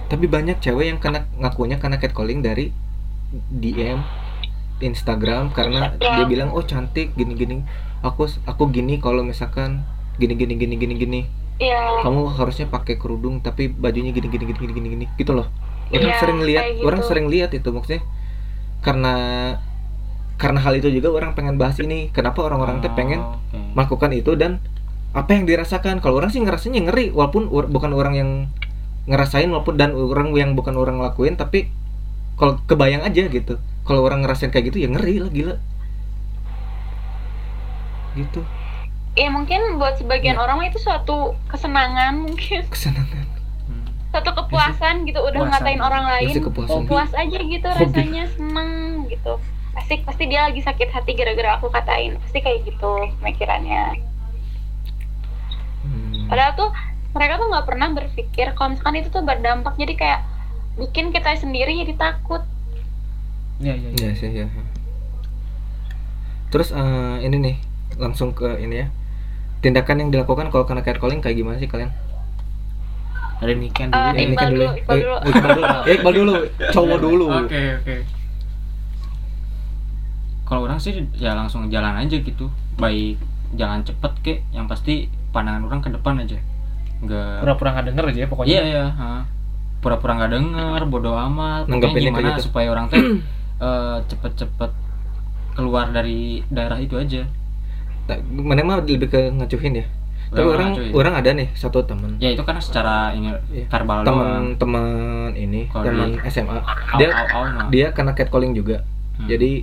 [0.06, 2.70] tapi banyak cewek yang kena ngakunya karena catcalling dari
[3.50, 4.04] DM
[4.78, 6.20] Instagram karena Ya.
[6.20, 7.64] dia bilang oh cantik gini gini
[8.00, 9.82] aku aku gini kalau misalkan
[10.14, 11.20] gini gini gini gini gini
[11.56, 12.02] Iya.
[12.02, 15.46] kamu harusnya pakai kerudung tapi bajunya gini gini gini gini gini, gitu loh
[15.88, 16.84] orang Iya, sering lihat gitu.
[16.84, 18.02] orang sering lihat itu maksudnya
[18.80, 19.14] karena
[20.34, 23.58] karena hal itu juga orang pengen bahas ini kenapa orang-orang teh pengen Oh, oke.
[23.72, 24.58] melakukan itu dan
[25.10, 28.30] apa yang dirasakan kalau orang sih ngerasanya ngeri walaupun or- bukan orang yang
[29.04, 31.70] ngerasain walaupun dan orang yang bukan orang ngelakuin tapi
[32.34, 35.56] kalau kebayang aja gitu kalau orang ngerasain kayak gitu ya ngeri lah gila
[38.14, 38.42] gitu
[39.14, 40.40] Ya mungkin buat sebagian Ya.
[40.40, 43.22] orang itu suatu kesenangan mungkin kesenangan
[43.64, 43.86] Hmm.
[44.10, 45.62] suatu kepuasan gitu udah Kepuasan.
[45.62, 47.86] ngatain orang lain masih kepuasan puas aja gitu Hobi.
[47.86, 48.70] rasanya seneng
[49.06, 49.38] gitu
[49.74, 53.98] pasti pasti dia lagi sakit hati gara-gara aku katain pasti kayak gitu pemikirannya
[55.80, 56.26] Hmm.
[56.26, 56.70] padahal tuh
[57.12, 60.20] mereka tuh nggak pernah berpikir kalau misalkan itu tuh berdampak jadi kayak
[60.76, 62.40] bikin kita sendiri jadi takut
[63.54, 63.90] Iya iya.
[63.94, 64.46] Iya sih ya.
[66.48, 66.82] Terus eh,
[67.22, 67.56] ini nih
[67.96, 68.86] langsung ke ini ya.
[69.60, 71.94] Tindakan yang dilakukan kalau kena catcalling kayak gimana sih kalian?
[73.38, 74.10] Dari Niken Eh, dulu.
[74.10, 74.72] Eh, Iqbal kan dulu, ya.
[74.74, 75.14] Iqbal Eh, dulu.
[75.22, 75.64] Iqbal dulu.
[75.64, 76.32] Ya, Iqbal dulu.
[76.74, 77.26] Cowok dulu.
[77.30, 77.94] Oke oke.
[80.44, 82.52] Kalau orang sih ya langsung jalan aja gitu.
[82.76, 83.16] Baik
[83.54, 86.38] jalan cepet kek, yang pasti pandangan orang ke depan aja.
[87.00, 87.40] Enggak.
[87.42, 88.50] Pura-pura nggak denger aja ya pokoknya.
[88.50, 88.84] Iya iya.
[88.92, 89.10] ha.
[89.80, 91.64] Pura-pura nggak denger, bodo amat.
[91.68, 92.48] Kayak gimana gitu.
[92.50, 93.00] supaya orang teh
[93.66, 94.70] eh, cepet-cepet
[95.54, 97.22] keluar dari daerah itu aja.
[98.04, 99.86] Tak, Mana mah lebih ke ngacuhin ya.
[100.34, 100.92] Tapi Orang orang ngacuhin.
[100.98, 102.18] orang ada nih satu teman.
[102.18, 103.70] Ya itu kan secara ini Iya.
[103.70, 104.56] verbal doang.
[104.58, 106.58] Teman-teman ini, Kalau teman SMA.
[106.98, 107.66] Dia au, au, nah.
[107.70, 108.82] dia kena catcalling juga.
[109.14, 109.30] Hmm.
[109.30, 109.62] Jadi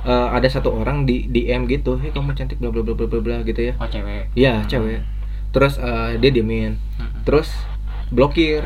[0.00, 3.18] eh, ada satu orang di DM gitu, "Hei kamu cantik bla bla bla bla bla
[3.18, 3.74] bla" gitu ya.
[3.76, 4.30] oh cewek.
[4.32, 4.68] Iya, Hmm.
[4.68, 5.00] cewek.
[5.48, 6.76] Terus eh, dia diemin.
[6.94, 7.22] Hmm.
[7.22, 7.48] terus
[8.08, 8.64] blokir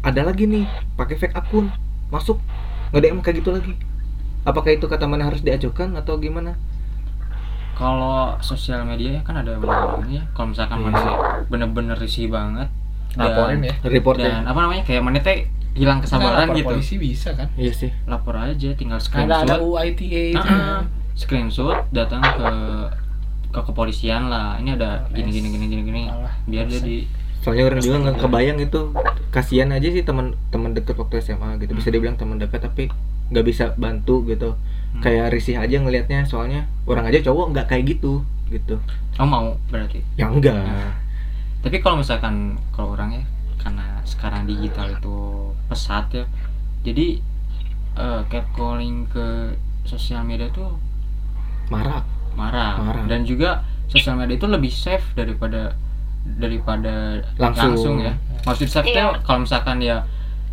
[0.00, 0.64] ada lagi nih
[0.94, 1.68] pakai fake akun
[2.08, 2.40] masuk
[2.88, 3.76] nge DM kayak gitu lagi
[4.42, 6.56] apakah itu kata mana harus diajukan atau gimana
[7.74, 10.26] Kalau sosial media ya kan ada undang-undangnya.
[10.32, 11.14] Kalau misalkan Iya mana sih.
[11.46, 12.66] bener-bener risih banget
[13.10, 13.74] dan- Laporin ya.
[13.84, 15.46] report dan ya apa namanya kayak mana teh
[15.78, 16.68] hilang kesabaran Lapor gitu.
[16.68, 17.48] Polisi bisa kan?
[17.54, 19.62] iya sih Lapor aja, tinggal Kan ada ada screenshot.
[19.62, 20.36] UITA itu.
[20.36, 20.82] Ah, ah.
[21.14, 22.48] screenshot datang ke
[23.48, 24.58] ke kepolisian lah.
[24.58, 26.02] Ini ada gini gini gini gini gini.
[26.04, 26.34] Malah.
[26.44, 26.96] Biar dia di
[27.38, 28.80] soalnya orang juga nggak kebayang itu
[29.30, 32.90] kasihan aja sih teman teman deket waktu SMA gitu bisa dibilang teman dekat tapi
[33.30, 35.04] nggak bisa bantu gitu Hmm.
[35.04, 38.80] kayak risih aja ngelihatnya soalnya orang aja cowok nggak kayak gitu gitu
[39.14, 40.00] oh mau berarti.
[40.16, 40.96] ya enggak Nah,
[41.60, 43.24] Tapi kalau misalkan kalau orang ya
[43.58, 45.16] karena sekarang digital itu
[45.66, 46.24] pesat ya.
[46.82, 47.18] Jadi
[47.94, 50.78] eh, catcalling ke sosial media tuh
[51.68, 52.00] marah
[52.32, 52.78] marah.
[52.78, 53.04] Marah.
[53.04, 55.74] dan juga sosial media itu lebih safe daripada
[56.28, 57.98] daripada Langsung.
[57.98, 58.12] ya
[58.44, 59.16] maksud safe Iya.
[59.16, 60.04] tuh kalau misalkan dia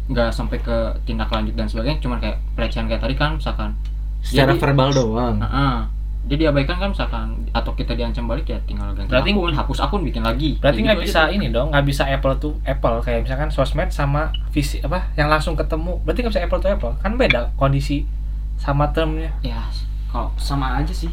[0.06, 3.76] nggak sampai ke tindak lanjut dan sebagainya cuman kayak pelecehan kayak tadi kan misalkan
[4.22, 5.76] secara Jadi- verbal doang Heeh.
[6.26, 10.02] Jadi diabaikan kan misalkan atau kita diancam balik ya tinggal ganti Berarti- akun hapus akun
[10.02, 13.24] bikin lagi Berarti nggak gitu bisa aja ini dong, nggak bisa apple to apple kayak
[13.24, 16.02] misalkan sosmed sama visi apa yang langsung ketemu.
[16.02, 16.94] Berarti nggak bisa apple to apple.
[16.98, 18.10] Kan beda kondisi
[18.56, 19.30] sama termnya.
[19.40, 19.62] ya
[20.10, 21.12] kalau sama aja sih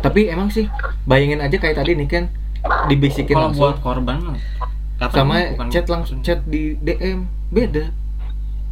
[0.00, 0.64] tapi emang sih
[1.04, 2.24] bayangin aja kayak tadi nih kan
[2.88, 4.16] dibisikin kalau langsung buat korban
[4.96, 5.52] apa sama ini?
[5.52, 7.92] Bukan- chat langsung chat di DM beda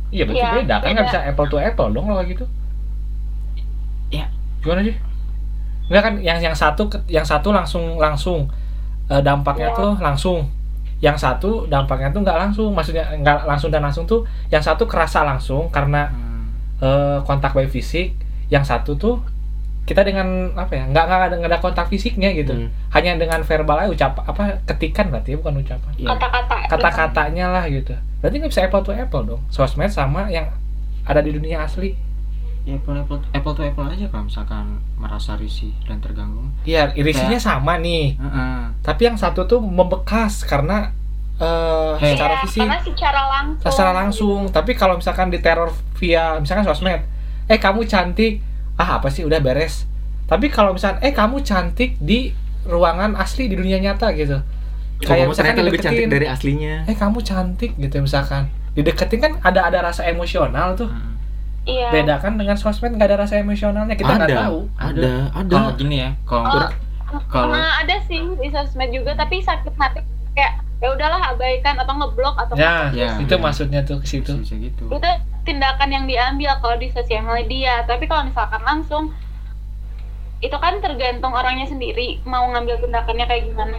[0.08, 2.44] Iya berarti Iya, beda kan nggak bisa apple to apple dong kalau gitu.
[4.10, 4.26] Ya.
[4.58, 4.96] Gimana sih?
[5.90, 8.46] Enggak kan yang yang satu yang satu langsung langsung
[9.10, 9.76] eh, dampaknya Iya.
[9.76, 10.38] tuh langsung.
[11.00, 15.20] Yang satu dampaknya tuh nggak langsung, maksudnya nggak langsung dan langsung tuh yang satu kerasa
[15.20, 16.46] langsung karena Hmm.
[16.78, 18.14] eh, kontak by fisik,
[18.46, 19.18] yang satu tuh
[19.80, 20.24] kita dengan
[20.54, 22.70] apa ya nggak nggak ada nggak ada kontak fisiknya gitu Hmm.
[22.90, 26.08] hanya dengan verbal aja ucap apa ketikan berarti ya, bukan ucapan Iya.
[26.14, 30.46] kata-kata kata-katanya lah gitu berarti nggak bisa apple to apple dong sosmed sama yang
[31.02, 31.96] ada di dunia asli
[32.70, 36.46] ya apple, apple, apple to apple aja kalau misalkan merasa risih dan terganggu.
[36.62, 38.14] Iya irisinya sama nih.
[38.14, 38.60] Heeh.
[38.80, 40.94] tapi yang satu tuh membekas karena
[41.36, 42.14] eh Hey.
[42.14, 42.60] secara Iya, fisik.
[42.62, 43.64] karena secara langsung.
[43.66, 44.40] Secara langsung.
[44.48, 47.02] Tapi kalau misalkan diteror via misalkan sosmed
[47.46, 48.40] eh kamu cantik.
[48.76, 49.24] Ah apa sih?
[49.24, 49.84] Udah beres.
[50.24, 52.30] Tapi kalau misalkan eh kamu cantik di
[52.62, 54.36] ruangan asli di dunia nyata gitu.
[54.36, 54.44] Oh,
[55.02, 56.74] kayak kamu misalkan lebih cantik dari aslinya.
[56.84, 58.52] Eh kamu cantik gitu misalkan.
[58.70, 60.86] Dideketin kan ada ada rasa emosional tuh.
[60.86, 61.08] Heeh.
[61.62, 65.72] Iya beda kan dengan sosmed nggak ada rasa emosionalnya kita nggak tahu ada ada kalau
[65.74, 66.46] gini ya kalau
[67.10, 69.98] Oh, Kalau Nah, ada sih di sosmed juga tapi sakit hati
[70.30, 73.42] kayak ya udahlah abaikan atau ngeblok atau Ya, Ya, itu ya.
[73.42, 74.30] maksudnya tuh ke situ.
[74.36, 74.86] bisa gitu.
[74.86, 75.10] itu
[75.42, 79.10] tindakan yang diambil kalau di sosial media tapi kalau misalkan langsung
[80.40, 83.76] itu kan tergantung orangnya sendiri mau ngambil tindakannya kayak gimana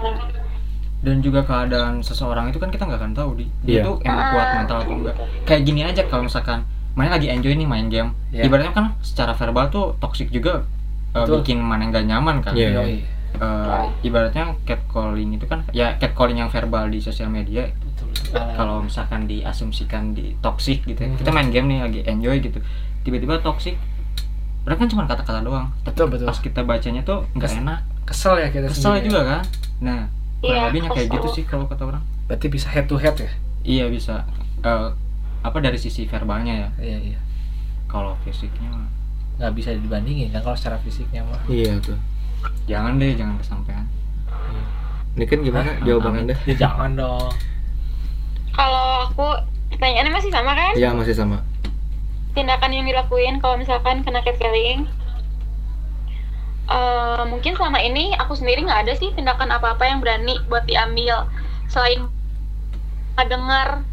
[1.00, 3.84] Dan juga keadaan seseorang itu kan kita nggak akan tahu di dia Iya.
[3.84, 5.16] tuh emang kuat mental atau enggak.
[5.42, 6.62] Kayak gini aja kalau misalkan
[6.94, 8.12] main lagi enjoy nih main game.
[8.30, 8.48] Iya.
[8.48, 10.64] Ibaratnya kan secara verbal tuh toxic juga
[11.12, 11.42] uh, Betul.
[11.42, 12.54] bikin mana nggak nyaman kan.
[12.54, 12.80] Iya.
[12.80, 12.98] Yoi.
[13.32, 17.72] Uh, ibaratnya catcalling itu kan ya catcalling yang verbal di sosial media
[18.32, 21.08] kalau misalkan diasumsikan di toxic gitu ya.
[21.08, 21.16] Hmm.
[21.16, 22.60] kita main game nih lagi enjoy gitu
[23.02, 23.80] tiba-tiba toxic
[24.62, 26.28] padahal kan cuma kata-kata doang tapi betul betul.
[26.28, 29.08] pas kita bacanya tuh nggak Kes- enak Kesel ya kita kesel sendiri.
[29.08, 29.42] juga kan
[29.80, 30.00] nah
[30.42, 33.32] Iya, lebihnya kayak gitu sih kalau kata orang Berarti bisa head to head ya?
[33.64, 34.28] iya bisa
[34.60, 34.88] Eh,
[35.42, 37.20] apa dari sisi verbalnya ya Iya iya.
[37.86, 38.90] kalau fisiknya mah
[39.36, 41.42] Nggak bisa dibandingin kan kalau secara fisiknya mah.
[41.46, 41.98] Iya tuh.
[42.66, 43.86] jangan deh jangan kesampaian
[45.12, 45.84] Ini kan gimana Hah?
[45.84, 46.36] jawaban Anda?
[46.46, 47.32] Ya jangan dong.
[48.52, 49.28] kalau aku
[49.70, 51.42] pertanyaannya masih sama kan Ya masih sama.
[52.32, 54.86] tindakan yang dilakuin kalau misalkan kena catcalling
[56.64, 61.28] Eh, mungkin selama ini aku sendiri nggak ada sih tindakan apa-apa yang berani buat diambil
[61.68, 62.08] selain
[63.20, 63.84] dengar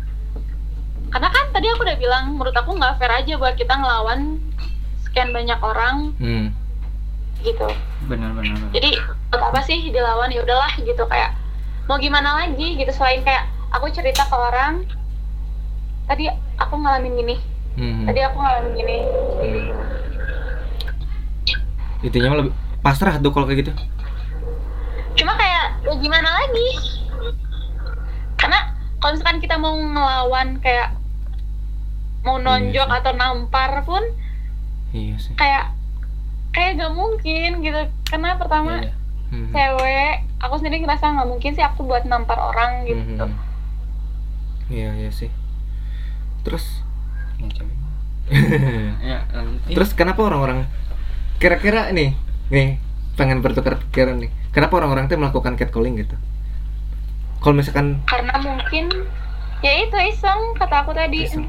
[1.09, 4.41] karena kan tadi aku udah bilang menurut aku nggak fair aja buat kita ngelawan
[5.05, 5.97] sekian banyak orang.
[6.21, 6.47] Hmm.
[7.39, 7.71] gitu.
[8.11, 8.99] Benar-benar jadi
[9.31, 10.35] buat apa sih dilawan?
[10.35, 11.07] Ya udahlah gitu.
[11.07, 11.39] Kayak
[11.87, 12.75] mau gimana lagi?
[12.75, 14.83] Gitu selain kayak aku cerita ke orang
[16.11, 16.27] tadi
[16.59, 17.37] aku ngalamin gini.
[17.79, 18.11] Hmm.
[18.11, 18.97] tadi aku ngalamin gini.
[19.39, 19.67] Hmm.
[22.03, 23.73] Intinya lebih pasrah tuh kalau kayak gitu.
[25.19, 26.69] cuma kayak ya gimana lagi?
[28.39, 30.98] Karena kalau misalkan kita mau ngelawan kayak
[32.21, 34.03] mau nonjok Iya atau nampar pun
[34.91, 35.35] Iya sih.
[35.35, 35.73] kayak
[36.51, 38.95] kayak gak mungkin gitu karena pertama Iya, iya.
[39.29, 39.53] Hmm.
[39.53, 43.37] cewek aku sendiri ngerasa nggak mungkin sih aku buat nampar orang gitu Hmm.
[44.69, 45.29] Iya iya sih.
[46.43, 46.65] Terus
[47.41, 47.77] ya cewek
[49.01, 50.69] ya lanjut Terus kenapa orang-orang
[51.39, 52.13] kira-kira nih,
[52.49, 52.77] nih
[53.15, 54.29] pengen bertukar pikiran nih.
[54.51, 56.17] Kenapa orang-orang tuh melakukan catcalling gitu?
[57.39, 58.91] Kalau misalkan karena mungkin
[59.61, 61.47] ya itu iseng kata aku tadi Iseng.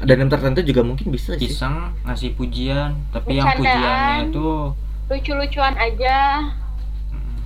[0.00, 1.46] Dan yang tertentu juga mungkin bisa sih.
[1.46, 4.72] iseng ngasih pujian tapi yang pujiannya itu
[5.06, 6.48] lucu-lucuan aja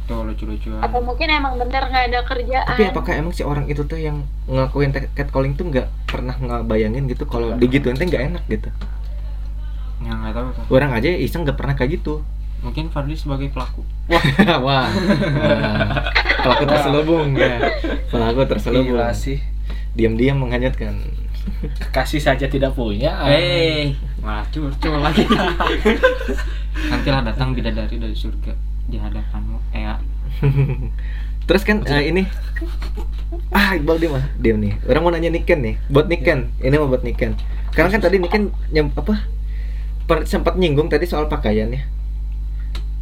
[0.04, 3.82] tuh lucu-lucuan atau mungkin emang bener nggak ada kerjaan Tapi apakah emang si orang itu
[3.82, 8.44] tuh yang ngelakuin te- catcalling tuh nggak pernah ngebayangin gitu kalau digituin tuh nggak enak
[8.46, 8.68] gitu.
[10.00, 12.20] yang nggak tahu tuh Orang aja iseng nggak pernah kayak gitu.
[12.60, 14.20] mungkin Fadli sebagai pelaku Wah,
[14.68, 14.88] wah.
[16.36, 17.56] Pelaku terselubung ya.
[18.12, 19.00] Pelaku terselubung.
[19.00, 19.40] Gila sih.
[19.96, 21.00] Diam-diam menghanyutkan.
[21.90, 23.14] Kasih saja tidak punya.
[23.28, 23.92] eh
[24.24, 25.24] malah curcol lagi
[26.90, 28.52] nantilah datang bidadari dari surga
[28.88, 29.94] di hadapanmu eh ya.
[31.48, 32.22] Terus kan eh, ini
[33.52, 34.80] ah Iqbal dia mah diam nih.
[34.88, 36.48] Orang mau nanya Niken nih, buat Niken.
[36.60, 37.36] Ini mau buat Niken.
[37.72, 39.28] Karena kan tadi Niken nyam apa?
[40.04, 41.80] per- sempat nyinggung tadi soal pakaian ya.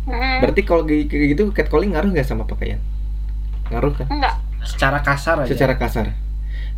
[0.07, 2.79] Mm, Berarti kalau gitu catcalling ngaruh nggak sama pakaian?
[3.71, 4.07] Ngaruh kan?
[4.11, 5.51] enggak Secara kasar aja.
[5.51, 6.15] Secara kasar.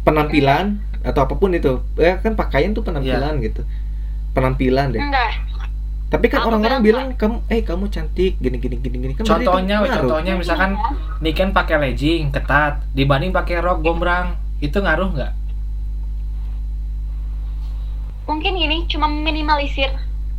[0.04, 1.80] Penampilan atau apa pun itu.
[1.96, 3.64] Ya kan pakaian tuh penampilan gitu.
[4.32, 5.00] Penampilan deh.
[5.00, 5.32] enggak
[6.04, 10.38] Tapi kan orang-orang bilang kamu eh kamu cantik gini gini gini gini kan Contohnya, contohnya
[10.38, 10.78] misalkan
[11.18, 15.32] Niken pakai legging ketat dibanding pakai rok gombrang, itu ngaruh nggak?
[18.24, 19.92] mungkin gini cuma minimalisir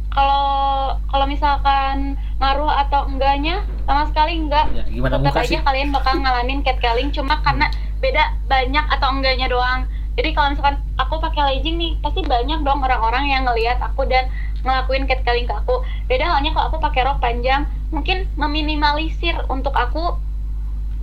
[0.10, 5.60] kalau kalau misalkan ngaruh atau enggaknya sama sekali enggak Ya, gimana tetap aja sih?
[5.62, 7.70] kalian bakal ngalamin catcalling cuma karena
[8.06, 12.86] beda banyak atau enggaknya doang jadi kalau misalkan aku pakai legging nih pasti banyak dong
[12.86, 14.30] orang-orang yang ngelihat aku dan
[14.62, 20.18] ngelakuin catcalling ke aku beda halnya kalau aku pakai rok panjang mungkin meminimalisir untuk aku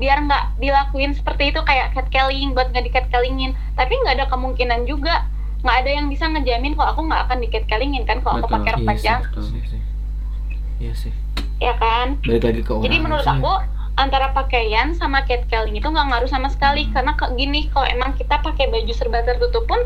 [0.00, 4.86] biar nggak dilakuin seperti itu kayak catcalling buat nggak di catcallingin tapi nggak ada kemungkinan
[4.88, 5.26] juga
[5.62, 8.70] nggak ada yang bisa ngejamin kalau aku nggak akan di catcallingin kan kalau aku pakai
[8.74, 9.42] rok iya panjang Betul.
[9.42, 9.80] Iya sih.
[10.82, 11.12] Iya sih.
[11.62, 12.84] ya kan Balik lagi ke orang.
[12.90, 13.34] Jadi menurut sih.
[13.38, 13.52] aku
[13.94, 18.40] antara pakaian sama catcalling itu nggak ngaruh sama sekali karena ke gini kalau emang kita
[18.40, 19.76] pakai baju serba tertutup pun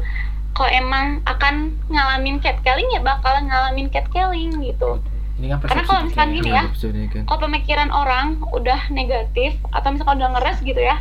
[0.53, 5.03] kalau emang akan ngalamin catcalling ya bakal ngalamin catcalling gitu.
[5.37, 6.38] Ini kan Karena kalau misalkan Niken.
[6.38, 7.23] gini ya, episode-nya kan.
[7.29, 10.97] kalau pemikiran orang udah negatif atau misalkan udah ngeres gitu ya,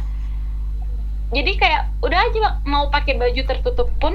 [1.32, 4.12] jadi kayak udah aja mau pakai baju tertutup pun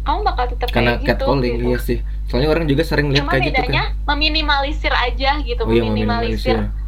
[0.00, 1.08] kamu bakal tetap Karena kayak gitu.
[1.22, 1.64] catcalling gitu.
[1.66, 1.98] iya sih.
[2.26, 4.08] Soalnya orang juga sering lihat Cuma kayak gitu bedanya kan.
[4.10, 6.56] meminimalisir aja gitu, Oh iya meminimalisir.
[6.58, 6.79] meminimalisir.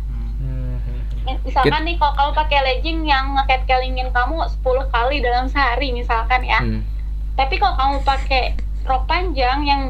[1.22, 1.46] Hmm, hmm, hmm.
[1.46, 6.58] Misalkan nih kalau kamu pakai legging yang nge-catcallingin kamu 10 kali dalam sehari misalkan ya.
[6.58, 6.82] Hmm.
[7.38, 8.42] Tapi kalau kamu pakai
[8.82, 9.82] rok panjang yang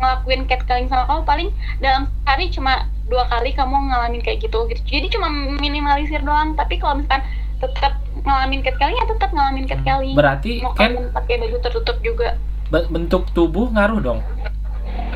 [0.00, 1.48] ngelakuin catcalling sama kamu paling
[1.82, 5.28] dalam sehari cuma dua kali kamu ngalamin kayak gitu gitu jadi cuma
[5.60, 7.26] minimalisir doang tapi kalau misalkan
[7.60, 12.38] tetap ngalamin catcalling ya tetap ngalamin catcalling Berarti mau kan kamu pakai baju tertutup juga
[12.70, 14.20] be- bentuk tubuh ngaruh dong.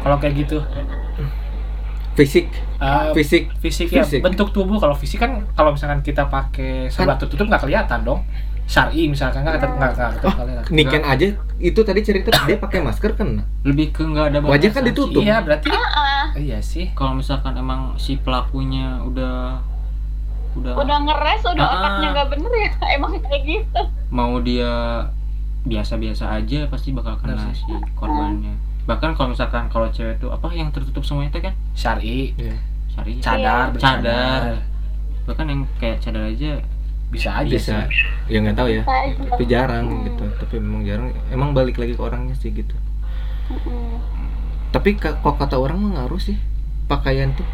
[0.03, 0.59] Kalau kayak gitu.
[2.15, 2.47] Fisik.
[2.79, 3.51] Eh, fisik.
[3.59, 4.03] fisik ya.
[4.03, 4.21] Fisik.
[4.21, 8.23] bentuk tubuh kalau fisik kan kalau misalkan kita pakai serba tertutup nggak kelihatan dong.
[8.65, 10.63] Syari misalkan nggak ketep- nggak kelihatan.
[10.71, 11.27] Niken aja
[11.59, 13.45] itu tadi cerita dia pakai masker kan?
[13.61, 15.21] Lebih ke nggak ada Wajah kan ditutup.
[15.21, 16.89] iya berarti ah iya sih.
[16.93, 19.61] Kalau misalkan emang si pelakunya udah
[20.55, 21.75] udah, udah ngeres udah Ah.
[21.77, 23.81] otaknya nggak bener ya emang kayak gitu.
[24.09, 24.73] Mau dia
[25.63, 28.53] biasa-biasa aja pasti bakal kena si korbannya
[28.85, 31.55] bahkan kalau misalkan kalau cewek tuh apa yang tertutup semuanya itu kan?
[31.73, 32.37] Syari.
[32.37, 32.57] Iya.
[32.87, 33.81] sari cadar Iya.
[33.81, 34.41] cadar.
[35.27, 36.63] Bahkan yang kayak cadar aja
[37.11, 37.75] bisa aja bisa.
[37.91, 38.07] sih.
[38.29, 38.83] Ya nggak tahu ya.
[38.83, 40.03] Bisa tapi jarang Hmm.
[40.05, 40.25] gitu.
[40.39, 41.09] Tapi memang jarang.
[41.29, 42.75] Emang balik lagi ke orangnya sih gitu.
[43.45, 44.01] Mm-mm.
[44.71, 46.39] tapi kok kata orang mah ngaruh sih.
[46.85, 47.47] Pakaian tuh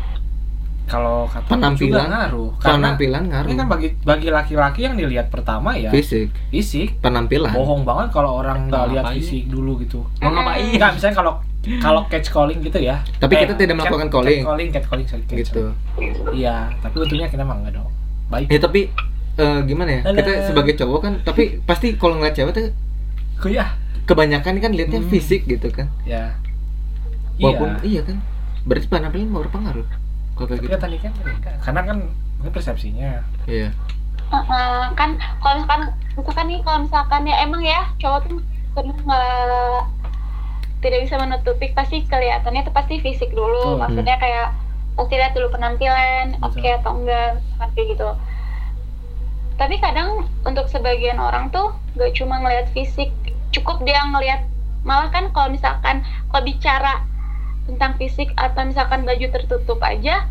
[0.91, 1.79] kalau kata Penampilan.
[1.79, 6.35] juga ngaruh karena penampilan ngaruh ini kan bagi bagi laki-laki yang dilihat pertama ya fisik
[6.51, 11.17] fisik penampilan bohong banget kalau orang nggak lihat fisik dulu gitu mau ngapain Enggak, misalnya
[11.17, 11.33] kalau
[11.77, 13.05] kalau catch calling gitu ya.
[13.15, 14.41] Tapi Eh, kita tidak cat- melakukan calling.
[14.41, 15.69] Cat calling, cat calling, sorry, catch gitu.
[16.33, 17.91] Iya, tapi untungnya kita emang enggak dong.
[18.27, 18.49] Baik.
[18.49, 18.81] ya tapi
[19.37, 22.67] eh, gimana ya kita sebagai cowok kan tapi pasti kalau ngeliat cewek tuh
[23.39, 23.77] Kuliah.
[24.03, 25.07] kebanyakan kan liatnya Hmm.
[25.07, 26.35] fisik gitu kan Ya.
[27.37, 28.01] walaupun iya.
[28.01, 28.17] iya kan
[28.63, 29.85] berarti penampilan mau berpengaruh
[30.41, 31.13] kalau kayak Tapi gitu kan tadi kan
[31.61, 31.99] karena kan
[32.41, 33.11] mungkin persepsinya.
[33.45, 33.69] iya.
[34.33, 35.83] Heeh, kan kalau misalkan
[36.17, 38.41] misalkan nih kalau misalkan ya emang ya cowok tuh
[38.81, 39.81] nggak
[40.81, 43.77] tidak bisa menutupi pasti kelihatannya tuh pasti fisik dulu.
[43.77, 43.81] Betul.
[43.85, 44.49] maksudnya kayak
[44.97, 47.37] pasti lihat dulu penampilan oke atau enggak
[47.77, 48.09] kayak gitu.
[49.61, 53.13] Tapi kadang untuk sebagian orang tuh gak cuma ngelihat fisik
[53.53, 54.49] cukup dia ngelihat
[54.89, 56.01] malah kan kalau misalkan
[56.33, 57.05] kalau bicara
[57.71, 60.27] tentang fisik atau misalkan baju tertutup aja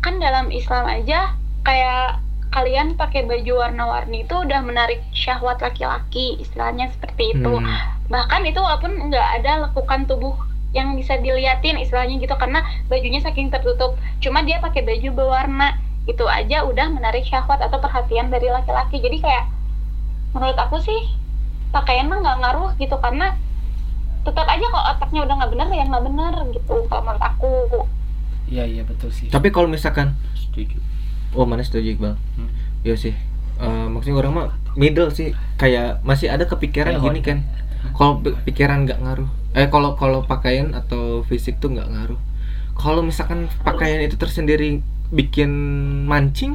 [0.00, 6.90] kan dalam Islam aja kayak kalian pakai baju warna-warni itu udah menarik syahwat laki-laki istilahnya
[6.90, 7.52] seperti itu.
[7.62, 7.98] Hmm.
[8.10, 10.34] bahkan itu walaupun nggak ada lekukan tubuh
[10.74, 13.94] yang bisa diliatin istilahnya gitu karena bajunya saking tertutup.
[14.18, 15.78] Cuma dia pakai baju berwarna
[16.10, 18.98] itu aja udah menarik syahwat atau perhatian dari laki-laki.
[18.98, 19.46] Jadi kayak
[20.34, 20.98] menurut aku sih
[21.70, 23.38] pakaian mah nggak ngaruh gitu karena
[24.20, 27.52] tetap aja kalau otaknya udah nggak bener ya nggak bener gitu kalau menurut aku.
[28.50, 29.30] Iya, iya betul sih.
[29.30, 30.76] tapi kalau misalkan setuju.
[31.38, 32.18] Oh mana setuju Iqbal?
[32.36, 32.50] Hmm.
[32.82, 33.14] Iya sih.
[33.60, 35.30] Eh, maksudnya orang mah middle sih.
[35.54, 37.38] Kayak masih ada kepikiran Kayak gini kan.
[37.94, 39.30] Kalau pi- pikiran nggak ngaruh.
[39.54, 42.18] Eh kalau kalau pakaian atau fisik tuh nggak ngaruh.
[42.74, 45.50] Kalau misalkan pakaian itu tersendiri bikin
[46.06, 46.54] mancing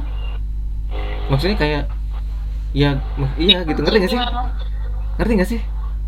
[1.28, 1.82] maksudnya kayak
[2.72, 3.00] ya
[3.36, 3.80] iya gitu.
[3.82, 4.20] Ngerti nggak sih?
[5.18, 5.60] Ngerti nggak sih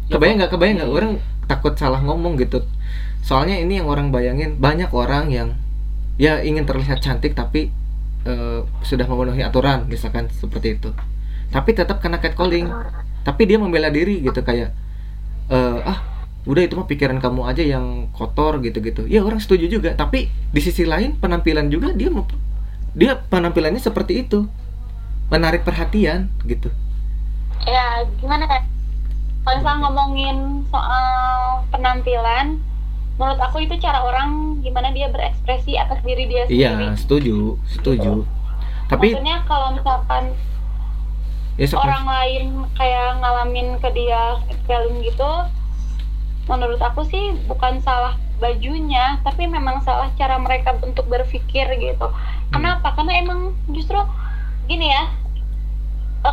[0.08, 0.50] kebayang nggak?
[0.52, 0.90] Kebayang nggak?
[0.90, 0.96] Iya.
[0.96, 1.12] orang
[1.48, 2.64] takut salah ngomong gitu.
[3.24, 5.48] Soalnya ini yang orang bayangin banyak orang yang
[6.20, 7.72] ya ingin terlihat cantik tapi
[8.24, 10.90] eh, sudah memenuhi aturan misalkan seperti itu.
[11.48, 12.68] Tapi tetap kena catcalling.
[13.24, 14.72] Tapi dia membela diri gitu kayak
[15.52, 15.98] eh, ah
[16.48, 19.04] udah itu mah pikiran kamu aja yang kotor gitu-gitu.
[19.08, 19.92] Ya orang setuju juga.
[19.96, 22.08] Tapi di sisi lain penampilan juga dia
[22.96, 24.48] dia penampilannya seperti itu.
[25.28, 26.72] Menarik perhatian gitu.
[27.68, 28.77] Ya gimana ya
[29.48, 30.36] kalau misalnya ngomongin
[30.68, 31.08] soal
[31.72, 32.60] penampilan
[33.16, 37.00] menurut aku itu cara orang gimana dia berekspresi atas diri dia iya sendiri.
[37.00, 38.12] setuju setuju.
[38.92, 40.36] Tapi maksudnya kalau misalkan
[41.56, 42.44] ya sok- orang lain
[42.76, 45.30] kayak ngalamin ke dia catcalling gitu
[46.44, 52.06] menurut aku sih bukan salah bajunya tapi memang salah cara mereka untuk berpikir gitu.
[52.52, 52.92] Kenapa?
[52.92, 53.96] Karena emang justru
[54.68, 55.08] gini ya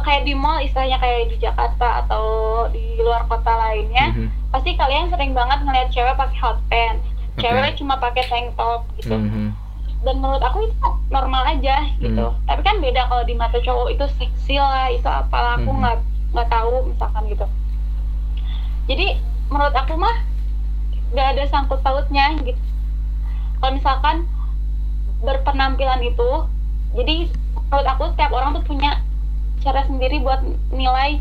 [0.02, 2.24] kayak di mall istilahnya kayak di Jakarta atau
[2.70, 7.06] di luar kota lainnya Mhm, pasti kalian sering banget ngeliat cewek pakai hot pants.
[7.36, 9.14] Cewek cuma pakai tank top gitu.
[9.14, 9.52] Mhm.
[10.02, 10.78] dan menurut aku itu
[11.10, 12.26] normal aja gitu.
[12.28, 12.38] Hmm.
[12.46, 15.82] tapi kan beda kalau di mata cowok itu seksi lah itu apalah aku Hmm.
[15.82, 15.98] nggak
[16.32, 17.46] nggak tahu misalkan gitu.
[18.86, 19.08] Jadi
[19.48, 20.16] menurut aku mah
[21.10, 22.62] nggak ada sangkut pautnya gitu.
[23.58, 24.30] Kalau misalkan
[25.20, 26.30] berpenampilan itu
[26.94, 27.16] jadi
[27.66, 29.02] menurut aku setiap orang tuh punya
[29.66, 31.18] cara sendiri buat nilai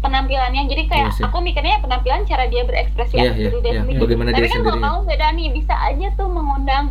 [0.00, 3.58] penampilannya jadi kayak Iya aku mikirnya ya penampilan cara dia berekspresi Iya, atas iya, diri
[3.58, 3.80] dia iya.
[3.80, 4.68] sendiri Bagaimana tapi dia kan sendiri.
[4.70, 6.84] kalau kamu beda nih bisa aja tuh mengundang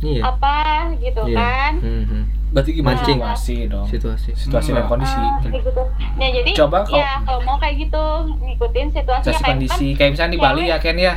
[0.00, 0.56] iya apa
[0.96, 1.36] gitu Iya.
[1.36, 2.22] kan Mhm.
[2.50, 3.14] Berarti gimana Mancing.
[3.14, 3.86] situasi dong?
[3.86, 4.90] situasi Situasi dan Enggak.
[4.90, 5.14] kondisi.
[5.44, 5.82] Kayak gitu.
[6.18, 8.02] Nah jadi Coba kalau- ya kalau mau kayak gitu
[8.40, 11.14] ngikutin situasinya Situasi kayak kondisi kan kayak misalnya di Bali ya Ken ya.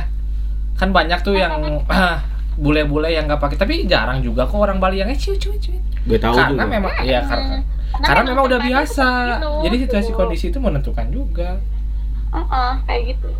[0.74, 1.52] Kan banyak tuh yang
[2.56, 5.74] bule-bule yang nggak pakai tapi jarang juga kok orang Bali yang eh cuy cuy cuy.
[6.04, 7.56] gue tahu Karena juga memang iya karena
[7.94, 9.06] Hmm, karena memang udah biasa.
[9.06, 10.18] seperti itu, Jadi situasi gitu.
[10.18, 11.50] kondisi itu menentukan juga
[12.28, 13.30] Heeh, kayak gitu.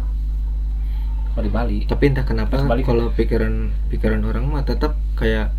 [1.29, 1.79] kalau di Bali.
[1.85, 2.85] tapi entah kenapa balik.
[2.85, 3.55] kalau pikiran
[3.89, 5.51] pikiran orang mah tetap kayak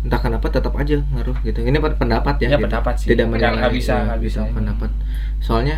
[0.00, 2.64] entah kenapa tetap aja ngaruh gitu ini pen- pendapat ya Ya, gitu.
[2.64, 3.08] pendapat sih.
[3.10, 4.52] tidak menilai nggak bisa, ya, nggak bisa ini.
[4.52, 4.90] pendapat
[5.38, 5.76] soalnya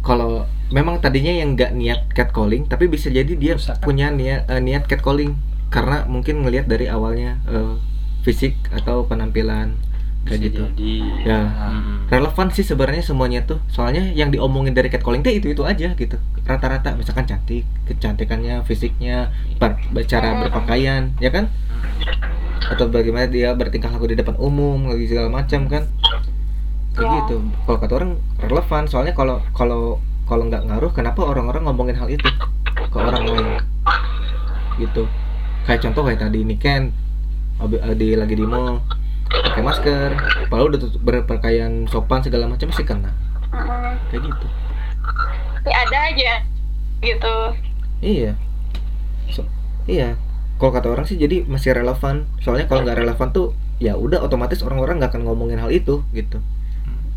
[0.00, 3.84] kalau memang tadinya yang nggak niat catcalling tapi bisa jadi dia Bisa kan?
[3.84, 5.36] punya niat eh, niat catcalling
[5.68, 7.76] karena mungkin ngelihat dari awalnya eh,
[8.22, 9.76] fisik atau penampilan
[10.22, 10.62] kayak Bisa gitu.
[10.68, 10.92] jadi.
[11.24, 11.40] Ya.
[11.70, 11.96] Mm-mm.
[12.10, 13.58] relevan sih sebenarnya semuanya tuh.
[13.66, 16.16] Soalnya yang diomongin dari catcalling tuh itu itu aja gitu.
[16.42, 21.48] Rata-rata misalkan cantik kecantikannya fisiknya par- cara berpakaian ya kan?
[22.66, 25.88] Atau bagaimana dia bertingkah laku di depan umum lagi segala macam kan?
[26.90, 27.16] Kayak Ya.
[27.24, 27.36] gitu.
[27.64, 28.82] Kalau kata orang relevan.
[28.86, 32.28] Soalnya kalau kalau kalau nggak ngaruh kenapa orang-orang ngomongin hal itu
[32.76, 33.46] ke orang lain?
[34.76, 35.02] Gitu.
[35.64, 36.90] Kayak contoh kayak tadi ini Ken
[37.58, 38.82] abi- di lagi di mall
[39.30, 40.10] pakai masker.
[40.50, 43.10] Padahal udah tutup- berpakaian sopan segala macam sih kena
[43.50, 43.94] Mm-mm.
[44.10, 44.46] kayak gitu.
[45.60, 46.32] Tapi ada aja
[47.00, 47.34] gitu.
[48.00, 48.32] Iya.
[49.28, 49.48] So-
[49.86, 50.18] iya.
[50.56, 52.28] Kalau kata orang sih jadi masih relevan.
[52.40, 53.46] Soalnya kalau nggak relevan tuh
[53.80, 56.38] ya udah otomatis orang-orang nggak akan ngomongin hal itu gitu.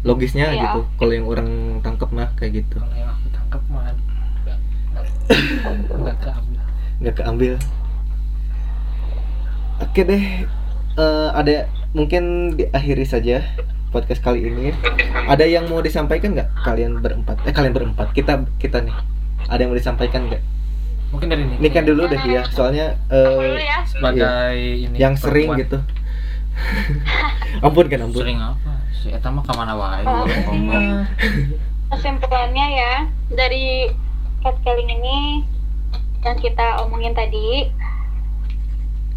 [0.04, 0.62] Logisnya Iya.
[0.70, 0.80] gitu.
[0.96, 1.48] Kalau yang orang
[1.82, 2.78] tangkep mah kayak gitu.
[2.80, 3.84] Kalau yang aku tangkap mah
[5.94, 6.62] nggak keambil.
[7.00, 7.54] nggak keambil.
[9.82, 10.26] Oke deh
[10.94, 13.46] Eh, ada mungkin diakhiri saja
[13.94, 14.74] podcast kali ini.
[15.30, 17.46] Ada yang mau disampaikan nggak kalian berempat?
[17.46, 18.12] Eh kalian berempat.
[18.12, 18.98] Kita kita nih.
[19.48, 20.42] Ada yang mau disampaikan nggak?
[21.14, 21.56] Mungkin dari ini.
[21.62, 23.86] ini kan dulu deh ya soalnya eh, ya.
[23.86, 25.62] Sebagai ini yang sering perempuan.
[25.62, 25.78] gitu.
[27.66, 28.26] Ampun kan ampun.
[28.26, 28.74] Sering apa?
[28.98, 30.02] Si eta mah ke mana wae?
[30.06, 30.26] Oh,
[31.94, 32.94] kesimpulannya ya
[33.30, 33.94] dari
[34.42, 35.46] catcalling ini
[36.26, 37.70] yang kita omongin tadi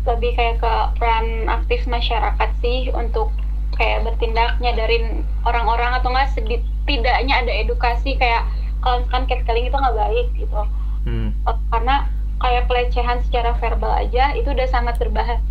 [0.07, 3.35] lebih kayak ke peran aktif masyarakat sih untuk
[3.75, 8.47] kayak bertindak nyadarin orang-orang atau enggak setidaknya ada edukasi kayak
[8.81, 10.63] kalau misalkan catcalling itu nggak baik gitu.
[11.07, 12.07] Hmm, Oh, karena
[12.39, 15.43] kayak pelecehan secara verbal aja itu udah sangat berbahaya.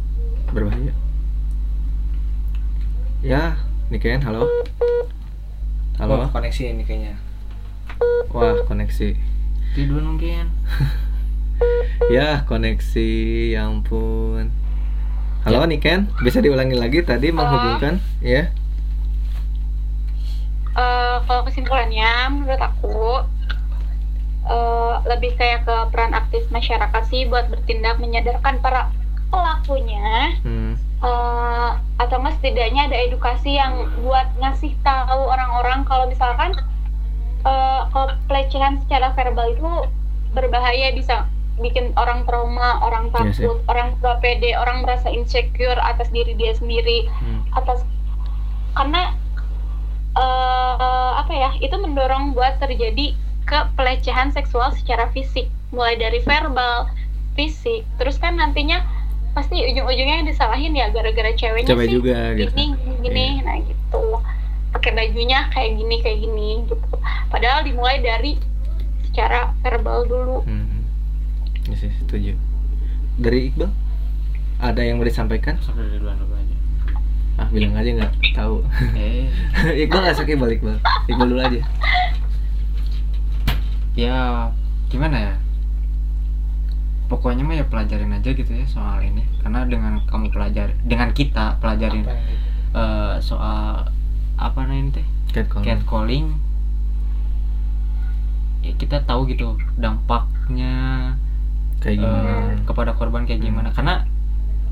[0.51, 0.93] Berbahaya.
[3.21, 3.57] Ya
[3.89, 4.49] Niken halo.
[5.95, 7.15] Halo, halo koneksi ini kayaknya.
[8.33, 9.15] wah koneksi.
[9.75, 10.51] Tidur mungkin
[12.11, 13.11] Ya, koneksi,
[13.55, 14.51] ya ampun.
[15.47, 18.49] Halo Niken, bisa diulangi lagi tadi menghubungkan, ya?
[20.75, 23.23] Eh, kalau kesimpulannya menurut aku
[24.45, 28.91] eh, lebih kayak ke peran aktif masyarakat sih buat bertindak menyadarkan para
[29.31, 30.35] pelakunya.
[30.43, 36.51] Hmm, eh, atau enggak setidaknya ada edukasi yang buat ngasih tahu orang-orang kalau misalkan
[37.47, 39.69] eh, kalau pelecehan secara verbal itu
[40.35, 41.23] berbahaya bisa
[41.55, 46.51] bikin orang trauma, orang Iya takut, orang gak pede, orang merasa insecure atas diri dia
[46.51, 47.07] sendiri.
[47.07, 47.83] Hmm, atas
[48.75, 49.15] karena
[50.15, 50.75] eh
[51.15, 55.47] apa ya itu mendorong buat terjadi ke pelecehan seksual secara fisik.
[55.71, 56.87] Mulai dari verbal
[57.35, 57.83] fisik.
[57.99, 58.79] Terus kan nantinya
[59.35, 61.95] pasti ujung-ujungnya yang disalahin ya gara-gara ceweknya Cewek sih.
[61.99, 62.51] juga gitu.
[62.55, 62.65] gini
[63.03, 63.43] gini Iya.
[63.43, 64.03] nah gitu.
[64.71, 66.75] Pakai bajunya kayak gini kayak gini gitu.
[67.27, 68.39] Padahal dimulai dari
[69.05, 70.37] secara verbal dulu.
[70.43, 70.64] Hmm.
[71.75, 72.31] Ya sih, setuju.
[73.17, 73.67] Dari Iqbal,
[74.57, 75.59] ada yang mau disampaikan?
[75.59, 76.55] sampai dari duluan dulu aja
[77.35, 78.63] Ah, bilang aja nggak tahu.
[78.95, 79.27] eh
[79.83, 80.79] Iqbal nggak sakit balik Iqbal.
[81.05, 81.59] Iqbal dulu aja.
[83.93, 84.47] ya
[84.87, 85.33] gimana ya
[87.07, 91.59] pokoknya mah ya pelajarin aja gitu ya soal ini karena dengan kamu pelajari dengan kita
[91.59, 92.15] pelajarin Apa
[92.73, 93.87] eh, soal
[94.35, 95.63] apa namanya teh Catcalling.
[95.65, 96.27] catcalling
[98.61, 100.73] ya kita tahu gitu dampaknya
[101.77, 102.29] Kayak gimana?
[102.29, 104.05] eh, kepada korban kayak gimana karena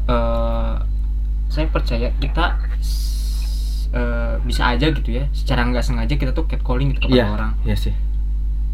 [0.06, 0.74] eh,
[1.48, 2.46] saya percaya kita
[3.92, 7.52] eh, bisa aja gitu ya secara nggak sengaja kita tuh catcalling gitu kepada Iya, orang
[7.62, 7.94] iya sih.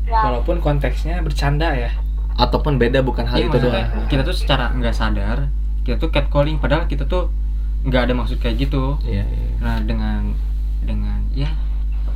[0.06, 1.92] ya Walaupun konteksnya bercanda ya.
[2.34, 4.08] Ataupun beda bukan hal Iya, itu doang.
[4.08, 5.52] kita tuh secara nggak sadar
[5.82, 7.28] kita tuh catcalling padahal kita tuh
[7.82, 9.48] nggak ada maksud kayak gitu Iya, iya.
[9.60, 10.32] nah dengan
[10.80, 11.52] dengan ya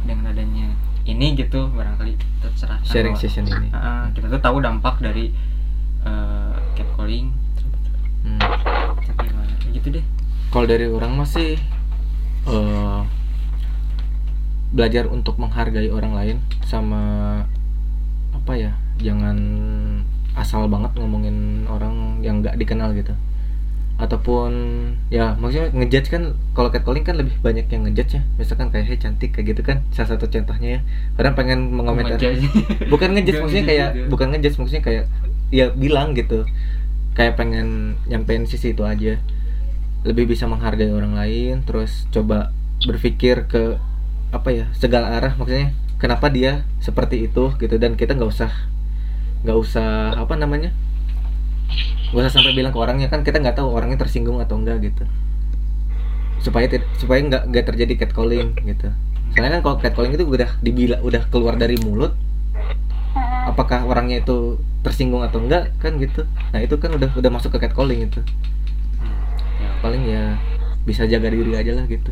[0.02, 0.72] dengan adanya
[1.04, 3.68] ini gitu barangkali terserah Sharing session ini.
[4.14, 5.32] kita tuh tahu dampak dari
[6.06, 7.28] eh, catcalling.
[8.24, 8.40] Hmm.
[9.04, 10.06] tapi gimana gitu deh.
[10.52, 11.60] Kalau dari orang masih
[12.48, 13.02] eh
[14.74, 17.02] belajar untuk menghargai orang lain sama
[18.34, 19.38] apa ya jangan
[20.34, 23.14] asal banget ngomongin orang yang nggak dikenal gitu.
[24.02, 24.52] Ataupun
[25.14, 28.22] ya maksudnya ngejudge kan kalau catcalling kan lebih banyak yang ngejudge ya.
[28.42, 30.82] Misalkan kayak hey cantik kayak gitu kan salah satu contohnya ya.
[31.22, 32.42] Orang pengen mengomentari.
[32.90, 35.06] Bukan ngejudge maksudnya kayak bukan ngejudge maksudnya kayak
[35.50, 36.46] ya bilang gitu.
[37.14, 39.20] Kayak pengen nyampein sisi itu aja.
[40.04, 42.52] Lebih bisa menghargai orang lain terus coba
[42.84, 43.80] berpikir ke
[44.32, 45.34] apa ya segala arah.
[45.36, 47.76] Maksudnya kenapa dia seperti itu gitu.
[47.80, 48.52] Dan kita nggak usah
[49.44, 50.72] nggak usah apa namanya
[52.14, 53.08] nggak usah sampai bilang ke orangnya.
[53.10, 55.04] Kan kita nggak tahu orangnya tersinggung atau enggak gitu.
[56.44, 56.68] Supaya
[57.00, 58.92] supaya nggak nggak terjadi catcalling gitu.
[59.34, 62.14] Soalnya kan kalau catcalling itu udah dibila udah keluar dari mulut
[63.48, 66.28] apakah orangnya itu tersinggung atau enggak kan gitu.
[66.52, 68.20] Nah itu kan udah udah masuk ke catcalling itu.
[69.56, 70.36] Ya, paling ya
[70.84, 72.12] bisa jaga diri aja lah gitu.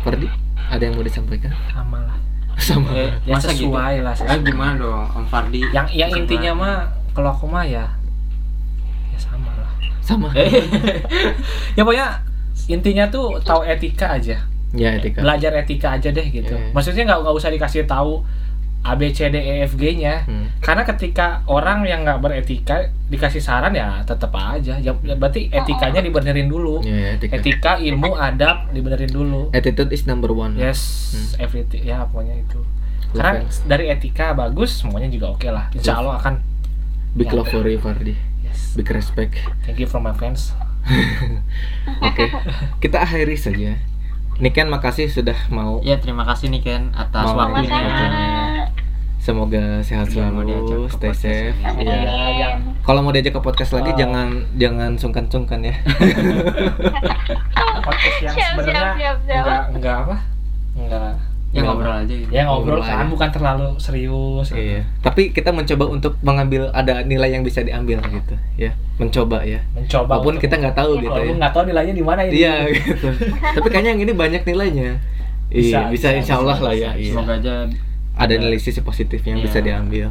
[0.00, 0.30] Fardi
[0.68, 1.50] ada yang mau disampaikan?
[1.68, 2.16] Sama lah.
[2.54, 2.86] Sama.
[2.92, 3.66] Eh, ya masa gitu?
[3.66, 4.44] sesuai lah Eh sesuai.
[4.44, 5.62] gimana dong Om Fardi?
[5.68, 6.22] yang yang Sesuai.
[6.22, 6.74] intinya mah
[7.10, 7.84] kalau aku mah ya
[9.08, 9.70] ya sama lah.
[10.00, 10.28] Sama.
[10.32, 10.48] Eh,
[11.76, 12.08] ya pokoknya
[12.68, 14.38] intinya tuh tahu etika aja.
[14.72, 15.20] Ya etika.
[15.20, 16.54] Belajar etika aja deh gitu.
[16.54, 16.70] Iya.
[16.70, 18.22] maksudnya nggak nggak usah dikasih tahu
[18.82, 20.26] A B C D E F G nya.
[20.26, 20.50] Hmm.
[20.58, 24.74] karena ketika orang yang nggak beretika dikasih saran ya tetap aja.
[24.76, 26.82] Ya, ya berarti etikanya dibenerin dulu.
[26.82, 27.34] Ya, ya, etika.
[27.38, 29.50] Etika ilmu adab dibenerin dulu.
[29.50, 30.54] Attitude is number one.
[30.54, 31.42] Yes Hmm.
[31.42, 31.82] everything.
[31.82, 32.58] Ya pokoknya itu.
[33.12, 33.56] Love karena fans.
[33.64, 35.68] dari etika bagus semuanya juga oke lah.
[35.70, 36.40] Insya Allah akan
[37.12, 37.36] big Ya.
[37.36, 38.16] love for you Fardi.
[38.40, 38.72] Yes.
[38.72, 39.36] Big respect.
[39.62, 40.56] Thank you from my fans.
[42.02, 42.26] Oke
[42.82, 43.78] kita akhiri saja.
[44.42, 48.50] Niken makasih sudah mau ya terima kasih nih Ken atas Mau waktunya.
[49.22, 50.50] Semoga sehat Iya, selalu
[50.90, 51.78] stay podcast safe lagi.
[51.78, 51.94] Iya.
[51.94, 53.96] Ya, yang kalau mau diajak ke podcast lagi Oh.
[53.96, 55.74] jangan jangan sungkan-sungkan ya
[57.86, 59.44] podcast yang Siap, sebenarnya siap, siap, siap.
[59.46, 60.16] enggak enggak apa
[60.74, 61.12] enggak
[61.52, 62.30] Ya ngobrol aja gitu.
[62.32, 63.12] ya ngobrol Ngobrol kan aja.
[63.12, 64.82] bukan terlalu serius Iya.
[64.98, 68.72] Tapi kita mencoba untuk mengambil ada nilai yang bisa diambil gitu, ya.
[68.96, 69.60] Mencoba ya.
[69.70, 71.38] mencoba Walaupun kita nggak tahu gitu walaupun ya.
[71.38, 73.06] nggak tahu nilainya di mana ini Iya gitu.
[73.52, 74.90] Tapi kayaknya yang ini banyak nilainya.
[75.46, 76.90] iya, Bisa, bisa, bisa, insya Allah bisa, lah ya.
[76.90, 76.98] bisa.
[76.98, 77.12] Iya.
[77.14, 77.54] Semoga aja
[78.12, 79.44] Ada nilai sisi positif yang Iya.
[79.44, 80.06] bisa diambil.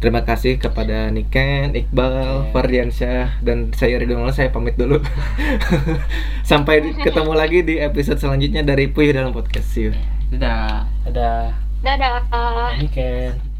[0.00, 2.50] Terima kasih kepada Niken, Iqbal, Iya.
[2.50, 4.34] Fardiansyah, dan saya Ridwan Maulana.
[4.34, 5.00] Saya pamit dulu.
[6.50, 9.70] Sampai ketemu lagi di episode selanjutnya dari Puyuh dalam Podcast.
[9.70, 9.92] See you.
[10.30, 10.88] Dadah.
[11.04, 11.52] ada
[11.84, 12.74] Dadah.
[12.80, 13.53] ini kan